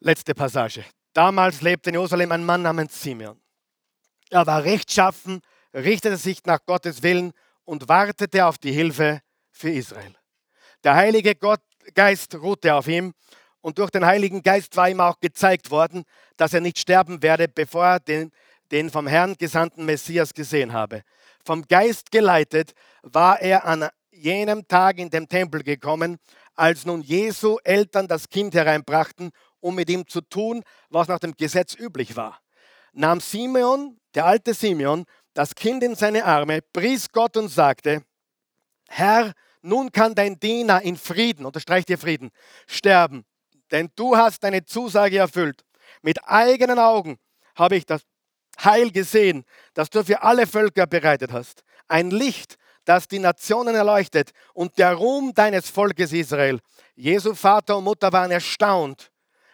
[0.05, 0.85] Letzte Passage.
[1.13, 3.41] Damals lebte in Jerusalem ein Mann namens Simeon.
[4.31, 5.41] Er war rechtschaffen,
[5.73, 7.33] richtete sich nach Gottes Willen
[7.65, 9.21] und wartete auf die Hilfe
[9.53, 10.13] für Israel.
[10.83, 11.61] Der Heilige Gott,
[11.95, 13.15] Geist ruhte auf ihm
[13.61, 16.03] und durch den Heiligen Geist war ihm auch gezeigt worden,
[16.37, 18.33] dass er nicht sterben werde, bevor er den,
[18.73, 21.05] den vom Herrn gesandten Messias gesehen habe.
[21.45, 22.73] Vom Geist geleitet
[23.03, 26.19] war er an jenem Tag in den Tempel gekommen,
[26.57, 29.31] als nun Jesu Eltern das Kind hereinbrachten,
[29.63, 32.41] um mit ihm zu tun, was nach dem Gesetz üblich war.
[32.93, 38.05] Nahm Simeon, der alte Simeon, das Kind in seine Arme, pries Gott und sagte,
[38.89, 39.33] Herr,
[39.63, 42.31] nun kann dein Diener in Frieden, unterstreicht dir Frieden,
[42.67, 43.25] sterben,
[43.71, 45.65] denn du hast deine Zusage erfüllt.
[46.03, 47.19] Mit eigenen Augen
[47.55, 48.03] habe ich das
[48.63, 49.45] Heil gesehen,
[49.75, 51.63] das du für alle Völker bereitet hast.
[51.89, 56.59] Ein Licht, das die Nationen erleuchtet und der Ruhm deines Volkes Israel.
[56.95, 59.12] Jesu Vater und Mutter waren erstaunt,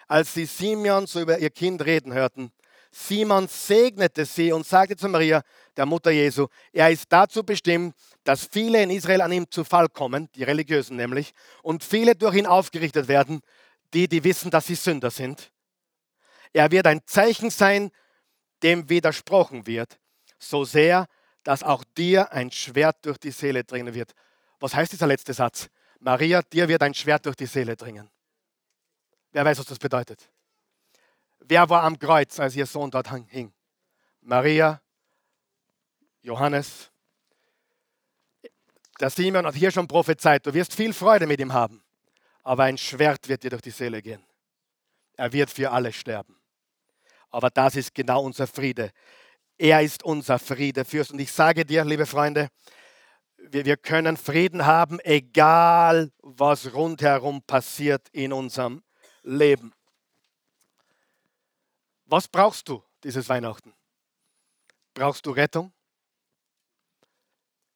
[0.09, 2.51] als sie Simeon so über ihr Kind reden hörten.
[2.91, 5.43] Simon segnete sie und sagte zu Maria,
[5.77, 7.95] der Mutter Jesu, er ist dazu bestimmt,
[8.25, 11.33] dass viele in Israel an ihm zu Fall kommen, die Religiösen nämlich,
[11.63, 13.41] und viele durch ihn aufgerichtet werden,
[13.93, 15.53] die, die wissen, dass sie Sünder sind.
[16.53, 17.91] Er wird ein Zeichen sein,
[18.63, 19.99] dem widersprochen wird,
[20.39, 21.07] so sehr,
[21.45, 24.13] dass auch dir ein Schwert durch die Seele dringen wird.
[24.61, 25.69] Was heißt dieser letzte Satz?
[26.01, 28.11] Maria, dir wird ein Schwert durch die Seele dringen.
[29.39, 30.29] Wer weiß, was das bedeutet?
[31.39, 33.53] Wer war am Kreuz, als ihr Sohn dort hing?
[34.21, 34.83] Maria,
[36.23, 36.91] Johannes.
[38.99, 41.85] Der Simon hat hier schon prophezeit, du wirst viel Freude mit ihm haben,
[42.43, 44.27] aber ein Schwert wird dir durch die Seele gehen.
[45.17, 46.37] Er wird für alle sterben.
[47.31, 48.91] Aber das ist genau unser Friede.
[49.57, 51.13] Er ist unser Friedefürst.
[51.13, 52.49] Und ich sage dir, liebe Freunde,
[53.37, 58.83] wir, wir können Frieden haben, egal was rundherum passiert in unserem
[59.29, 59.75] Leben.
[62.07, 63.75] Was brauchst du dieses Weihnachten?
[64.95, 65.73] Brauchst du Rettung?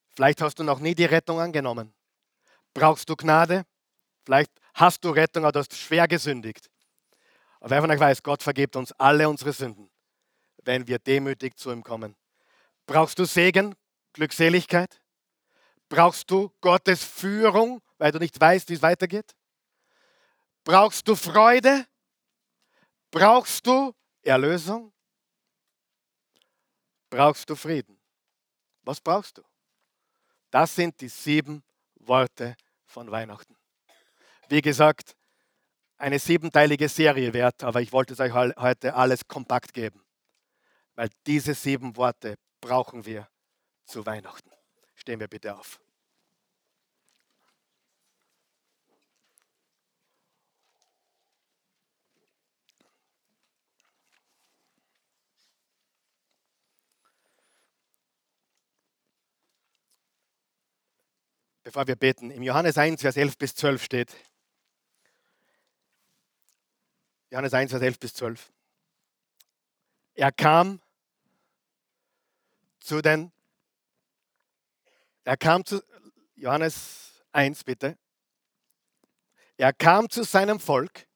[0.09, 1.93] Vielleicht hast du noch nie die Rettung angenommen.
[2.73, 3.67] Brauchst du Gnade?
[4.25, 6.71] Vielleicht hast du Rettung, aber du hast schwer gesündigt.
[7.61, 9.91] Aber wer von euch weiß, Gott vergibt uns alle unsere Sünden,
[10.65, 12.17] wenn wir demütig zu ihm kommen.
[12.87, 13.75] Brauchst du Segen,
[14.15, 15.03] Glückseligkeit?
[15.91, 19.35] Brauchst du Gottes Führung, weil du nicht weißt, wie es weitergeht?
[20.65, 21.87] Brauchst du Freude?
[23.11, 24.93] Brauchst du Erlösung?
[27.11, 28.01] Brauchst du Frieden?
[28.83, 29.43] Was brauchst du?
[30.51, 31.63] Das sind die sieben
[31.97, 32.57] Worte
[32.87, 33.57] von Weihnachten.
[34.49, 35.17] Wie gesagt,
[35.99, 40.05] eine siebenteilige Serie wert, aber ich wollte es euch heute alles kompakt geben,
[40.95, 43.29] weil diese sieben Worte brauchen wir
[43.85, 44.51] zu Weihnachten.
[44.95, 45.82] Stehen wir bitte auf.
[61.65, 64.17] Bevor wir beten, im Johannes 1, Vers 11 bis 12 steht,
[67.31, 68.53] Johannes 1, Vers 11 bis 12,
[70.15, 70.81] er kam
[72.81, 73.31] zu den,
[75.23, 75.81] er kam zu,
[76.35, 77.97] Johannes 1 bitte,
[79.57, 81.07] er kam zu seinem Volk,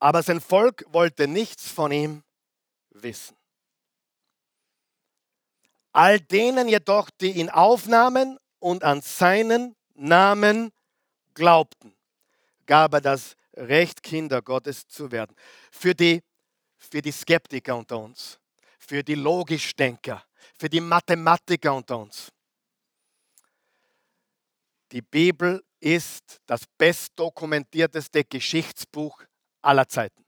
[0.00, 2.24] aber sein Volk wollte nichts von ihm
[2.90, 3.36] wissen.
[5.92, 10.72] All denen jedoch, die ihn aufnahmen und an seinen Namen
[11.34, 11.94] glaubten,
[12.66, 15.34] gab er das Recht, Kinder Gottes zu werden.
[15.72, 16.22] Für die,
[16.76, 18.38] für die Skeptiker unter uns,
[18.78, 20.24] für die Logischdenker,
[20.58, 22.32] für die Mathematiker unter uns.
[24.92, 29.22] Die Bibel ist das bestdokumentierteste Geschichtsbuch
[29.60, 30.24] aller Zeiten.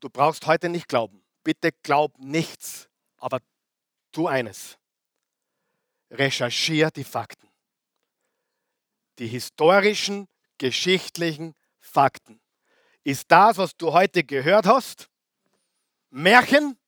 [0.00, 1.24] Du brauchst heute nicht glauben.
[1.44, 3.38] Bitte glaub nichts, aber
[4.10, 4.76] tu eines.
[6.12, 7.48] Recherchier die Fakten.
[9.18, 12.40] Die historischen, geschichtlichen Fakten.
[13.02, 15.08] Ist das, was du heute gehört hast,
[16.10, 16.78] Märchen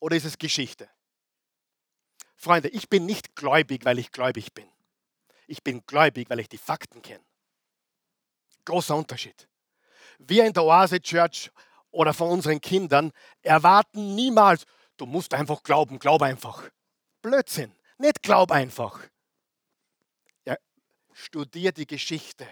[0.00, 0.88] oder ist es Geschichte?
[2.36, 4.68] Freunde, ich bin nicht gläubig, weil ich gläubig bin.
[5.46, 7.24] Ich bin gläubig, weil ich die Fakten kenne.
[8.64, 9.48] Großer Unterschied.
[10.18, 11.50] Wir in der Oase Church
[11.90, 13.12] oder von unseren Kindern
[13.42, 14.64] erwarten niemals,
[14.96, 16.68] du musst einfach glauben, glaub einfach.
[17.22, 17.74] Blödsinn.
[18.04, 19.00] Nicht glaub einfach.
[20.44, 20.58] Ja,
[21.14, 22.46] studier die Geschichte.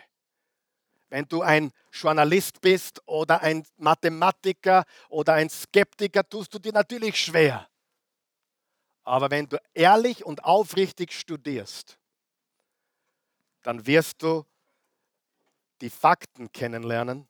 [1.10, 7.22] Wenn du ein Journalist bist oder ein Mathematiker oder ein Skeptiker, tust du dir natürlich
[7.22, 7.68] schwer.
[9.02, 11.98] Aber wenn du ehrlich und aufrichtig studierst,
[13.60, 14.46] dann wirst du
[15.82, 17.28] die Fakten kennenlernen,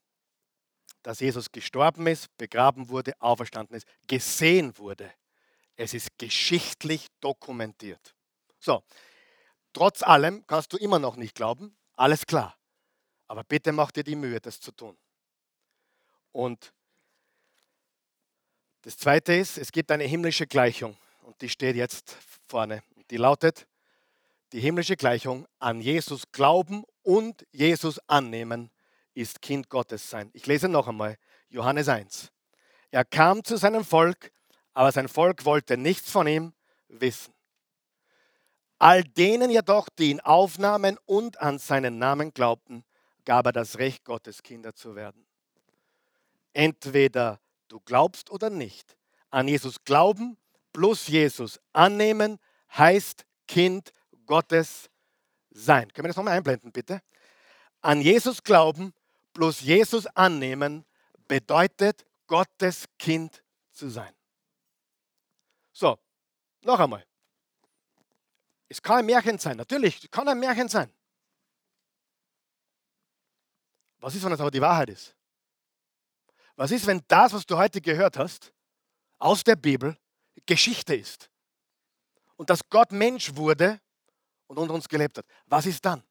[1.02, 5.12] dass Jesus gestorben ist, begraben wurde, auferstanden ist, gesehen wurde.
[5.76, 8.14] Es ist geschichtlich dokumentiert.
[8.58, 8.82] So,
[9.72, 12.56] trotz allem kannst du immer noch nicht glauben, alles klar.
[13.26, 14.96] Aber bitte mach dir die Mühe, das zu tun.
[16.32, 16.72] Und
[18.82, 22.16] das Zweite ist, es gibt eine himmlische Gleichung und die steht jetzt
[22.48, 22.82] vorne.
[23.10, 23.66] Die lautet,
[24.52, 28.70] die himmlische Gleichung an Jesus glauben und Jesus annehmen
[29.14, 30.30] ist Kind Gottes sein.
[30.32, 31.16] Ich lese noch einmal
[31.48, 32.30] Johannes 1.
[32.90, 34.32] Er kam zu seinem Volk
[34.74, 36.52] aber sein Volk wollte nichts von ihm
[36.88, 37.34] wissen.
[38.78, 42.84] All denen jedoch, die ihn aufnahmen und an seinen Namen glaubten,
[43.24, 45.24] gab er das Recht, Gottes Kinder zu werden.
[46.52, 48.96] Entweder du glaubst oder nicht.
[49.30, 50.36] An Jesus glauben
[50.72, 52.38] plus Jesus annehmen
[52.76, 53.92] heißt Kind
[54.26, 54.90] Gottes
[55.50, 55.92] sein.
[55.92, 57.00] Können wir das nochmal einblenden, bitte?
[57.80, 58.92] An Jesus glauben
[59.32, 60.84] plus Jesus annehmen
[61.28, 64.12] bedeutet Gottes Kind zu sein.
[65.72, 65.98] So,
[66.62, 67.06] noch einmal.
[68.68, 70.92] Es kann ein Märchen sein, natürlich, es kann ein Märchen sein.
[73.98, 75.14] Was ist, wenn das aber die Wahrheit ist?
[76.56, 78.52] Was ist, wenn das, was du heute gehört hast,
[79.18, 79.96] aus der Bibel
[80.46, 81.30] Geschichte ist?
[82.36, 83.80] Und dass Gott Mensch wurde
[84.48, 85.26] und unter uns gelebt hat.
[85.46, 86.02] Was ist dann?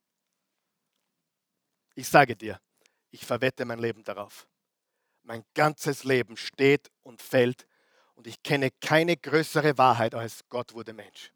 [1.93, 2.59] Ich sage dir,
[3.09, 4.47] ich verwette mein Leben darauf.
[5.23, 7.67] Mein ganzes Leben steht und fällt
[8.15, 11.31] und ich kenne keine größere Wahrheit als Gott wurde Mensch.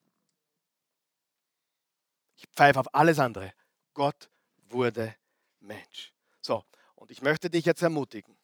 [2.36, 3.54] Ich pfeife auf alles andere.
[3.94, 4.30] Gott
[4.70, 5.16] wurde
[5.60, 6.14] Mensch.
[6.42, 6.64] So,
[6.96, 8.38] und ich möchte dich jetzt ermutigen.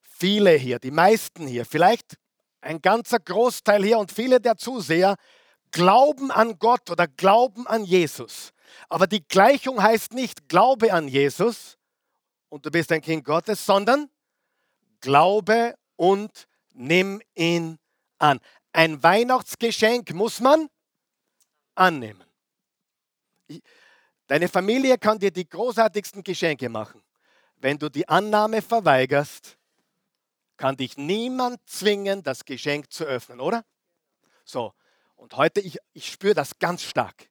[0.00, 2.16] Viele hier, die meisten hier, vielleicht
[2.60, 5.16] ein ganzer Großteil hier und viele der Zuseher
[5.70, 8.52] glauben an Gott oder glauben an Jesus.
[8.88, 11.78] Aber die Gleichung heißt nicht Glaube an Jesus
[12.48, 14.10] und du bist ein Kind Gottes, sondern
[15.00, 17.78] Glaube und nimm ihn
[18.18, 18.40] an.
[18.72, 20.68] Ein Weihnachtsgeschenk muss man
[21.74, 22.24] annehmen.
[24.26, 27.02] Deine Familie kann dir die großartigsten Geschenke machen.
[27.56, 29.58] Wenn du die Annahme verweigerst,
[30.56, 33.64] kann dich niemand zwingen, das Geschenk zu öffnen, oder?
[34.44, 34.72] So,
[35.16, 37.28] und heute, ich, ich spüre das ganz stark,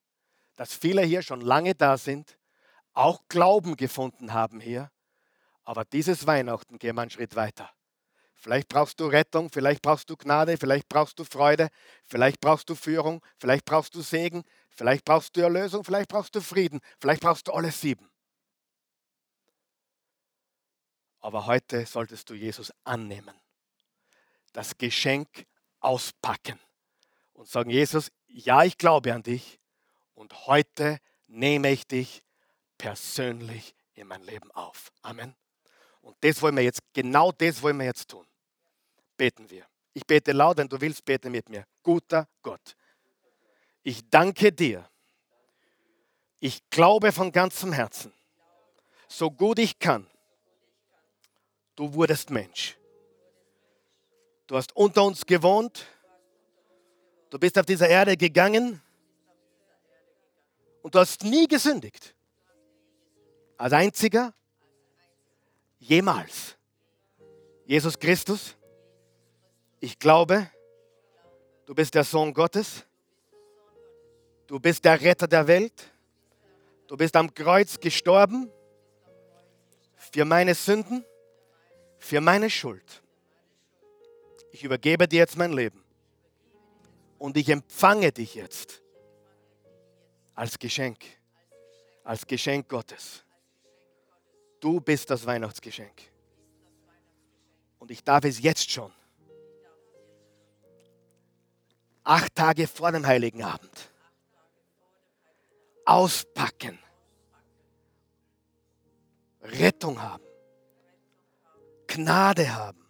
[0.56, 2.38] dass viele hier schon lange da sind,
[2.92, 4.90] auch Glauben gefunden haben hier,
[5.64, 7.70] aber dieses Weihnachten gehen wir einen Schritt weiter.
[8.40, 11.68] Vielleicht brauchst du Rettung, vielleicht brauchst du Gnade, vielleicht brauchst du Freude,
[12.06, 16.40] vielleicht brauchst du Führung, vielleicht brauchst du Segen, vielleicht brauchst du Erlösung, vielleicht brauchst du
[16.40, 18.10] Frieden, vielleicht brauchst du alle sieben.
[21.18, 23.34] Aber heute solltest du Jesus annehmen,
[24.54, 25.44] das Geschenk
[25.80, 26.58] auspacken
[27.34, 29.60] und sagen, Jesus, ja, ich glaube an dich
[30.14, 32.22] und heute nehme ich dich
[32.78, 34.90] persönlich in mein Leben auf.
[35.02, 35.36] Amen.
[36.00, 38.26] Und das wollen wir jetzt, genau das wollen wir jetzt tun.
[39.20, 39.66] Beten wir.
[39.92, 41.66] Ich bete laut, wenn du willst, bete mit mir.
[41.82, 42.74] Guter Gott,
[43.82, 44.88] ich danke dir.
[46.38, 48.14] Ich glaube von ganzem Herzen,
[49.08, 50.06] so gut ich kann,
[51.76, 52.78] du wurdest Mensch.
[54.46, 55.86] Du hast unter uns gewohnt.
[57.28, 58.80] Du bist auf dieser Erde gegangen
[60.80, 62.14] und du hast nie gesündigt.
[63.58, 64.32] Als einziger
[65.78, 66.56] jemals.
[67.66, 68.56] Jesus Christus,
[69.80, 70.48] ich glaube,
[71.66, 72.84] du bist der Sohn Gottes.
[74.46, 75.90] Du bist der Retter der Welt.
[76.86, 78.50] Du bist am Kreuz gestorben
[79.96, 81.04] für meine Sünden,
[81.98, 83.02] für meine Schuld.
[84.52, 85.84] Ich übergebe dir jetzt mein Leben
[87.18, 88.82] und ich empfange dich jetzt
[90.34, 90.98] als Geschenk,
[92.02, 93.22] als Geschenk Gottes.
[94.58, 96.02] Du bist das Weihnachtsgeschenk.
[97.78, 98.92] Und ich darf es jetzt schon,
[102.10, 103.92] acht Tage vor dem Heiligen Abend,
[105.84, 106.76] auspacken,
[109.42, 110.24] Rettung haben,
[111.86, 112.84] Gnade haben,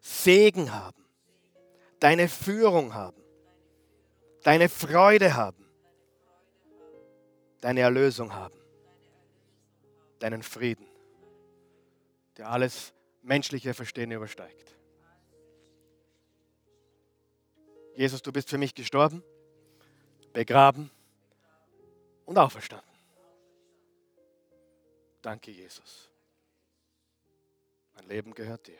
[0.00, 1.04] Segen haben,
[2.00, 3.22] deine Führung haben,
[4.42, 5.68] deine Freude haben,
[7.60, 8.56] deine Erlösung haben.
[10.18, 10.86] Deinen Frieden,
[12.38, 14.75] der alles menschliche Verstehen übersteigt.
[17.96, 19.22] Jesus, du bist für mich gestorben,
[20.32, 20.90] begraben
[22.26, 22.86] und auferstanden.
[25.22, 26.10] Danke, Jesus.
[27.94, 28.78] Mein Leben gehört dir.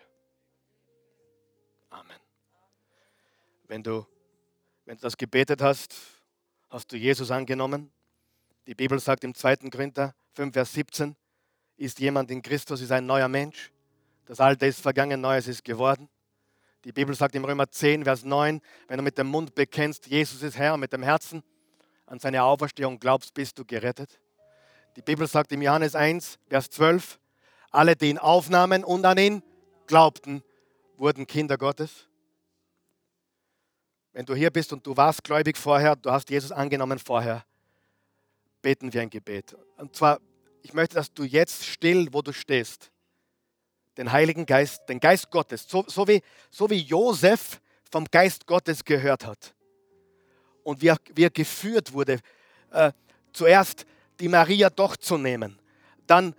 [1.89, 2.21] Amen.
[3.65, 4.07] Wenn du,
[4.85, 5.95] wenn du das gebetet hast,
[6.69, 7.91] hast du Jesus angenommen.
[8.67, 9.71] Die Bibel sagt im 2.
[9.71, 11.17] Korinther 5, Vers 17,
[11.79, 13.73] ist jemand in Christus, ist ein neuer Mensch.
[14.27, 16.09] Das Alte ist vergangen, Neues ist geworden.
[16.87, 20.41] Die Bibel sagt im Römer 10, Vers 9, wenn du mit dem Mund bekennst, Jesus
[20.45, 21.43] ist Herr mit dem Herzen
[22.07, 24.21] an seine Auferstehung glaubst, bist du gerettet.
[24.95, 27.19] Die Bibel sagt im Johannes 1, Vers 12,
[27.73, 29.43] alle, die ihn aufnahmen und an ihn
[29.89, 30.45] glaubten,
[30.97, 32.07] wurden Kinder Gottes.
[34.13, 37.45] Wenn du hier bist und du warst gläubig vorher, du hast Jesus angenommen vorher,
[38.63, 39.57] beten wir ein Gebet.
[39.77, 40.21] Und zwar
[40.63, 42.91] ich möchte, dass du jetzt still, wo du stehst,
[43.97, 48.85] den Heiligen Geist, den Geist Gottes, so, so, wie, so wie Josef vom Geist Gottes
[48.85, 49.55] gehört hat
[50.63, 52.21] und wie er, wie er geführt wurde,
[52.73, 52.93] äh,
[53.33, 53.87] zuerst
[54.21, 55.59] die Maria doch zu nehmen,
[56.07, 56.35] dann,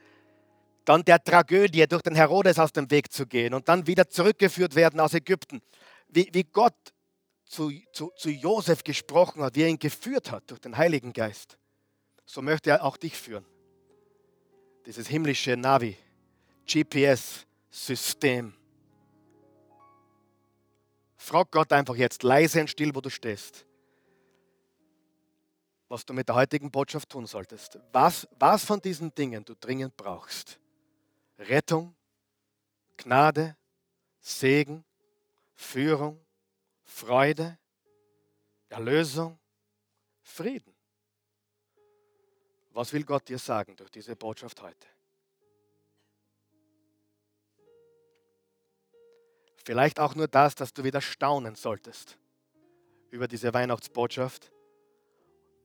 [0.86, 4.76] dann der Tragödie durch den Herodes aus dem Weg zu gehen und dann wieder zurückgeführt
[4.76, 5.62] werden aus Ägypten.
[6.10, 6.76] Wie, wie Gott
[7.46, 11.58] zu, zu, zu Josef gesprochen hat, wie er ihn geführt hat durch den Heiligen Geist,
[12.26, 13.46] so möchte er auch dich führen
[14.88, 15.98] dieses himmlische Navi,
[17.72, 18.54] GPS-System.
[21.18, 23.66] Frag Gott einfach jetzt leise und still, wo du stehst,
[25.90, 27.80] was du mit der heutigen Botschaft tun solltest.
[27.92, 30.60] Was, was von diesen Dingen du dringend brauchst.
[31.38, 31.96] Rettung,
[32.98, 33.56] Gnade,
[34.22, 34.84] Segen,
[35.56, 36.20] Führung,
[36.84, 37.58] Freude,
[38.70, 39.38] Erlösung,
[40.22, 40.74] Frieden.
[42.72, 44.88] Was will Gott dir sagen durch diese Botschaft heute?
[49.68, 52.18] Vielleicht auch nur das, dass du wieder staunen solltest
[53.10, 54.50] über diese Weihnachtsbotschaft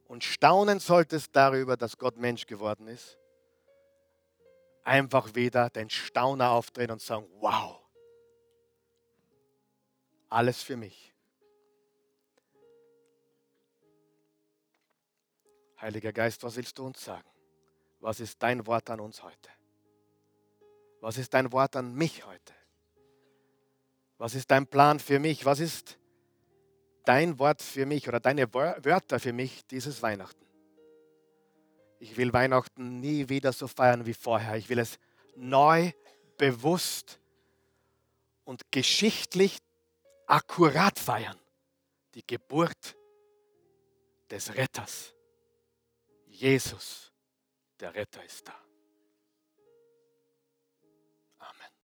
[0.09, 3.17] und staunen solltest darüber, dass Gott Mensch geworden ist.
[4.83, 7.81] Einfach wieder den Stauner aufdrehen und sagen, wow,
[10.31, 11.15] alles für mich.
[15.81, 17.31] Heiliger Geist, was willst du uns sagen?
[18.01, 19.51] Was ist dein Wort an uns heute?
[21.01, 22.53] Was ist dein Wort an mich heute?
[24.23, 25.45] Was ist dein Plan für mich?
[25.47, 25.99] Was ist
[27.05, 30.47] dein Wort für mich oder deine Wörter für mich dieses Weihnachten?
[31.99, 34.55] Ich will Weihnachten nie wieder so feiern wie vorher.
[34.55, 35.01] Ich will es
[35.35, 35.91] neu,
[36.39, 37.19] bewusst
[38.45, 39.59] und geschichtlich
[40.29, 41.41] akkurat feiern.
[42.15, 42.97] Die Geburt
[44.31, 45.15] des Retters.
[46.29, 47.11] Jesus,
[47.81, 48.55] der Retter ist da.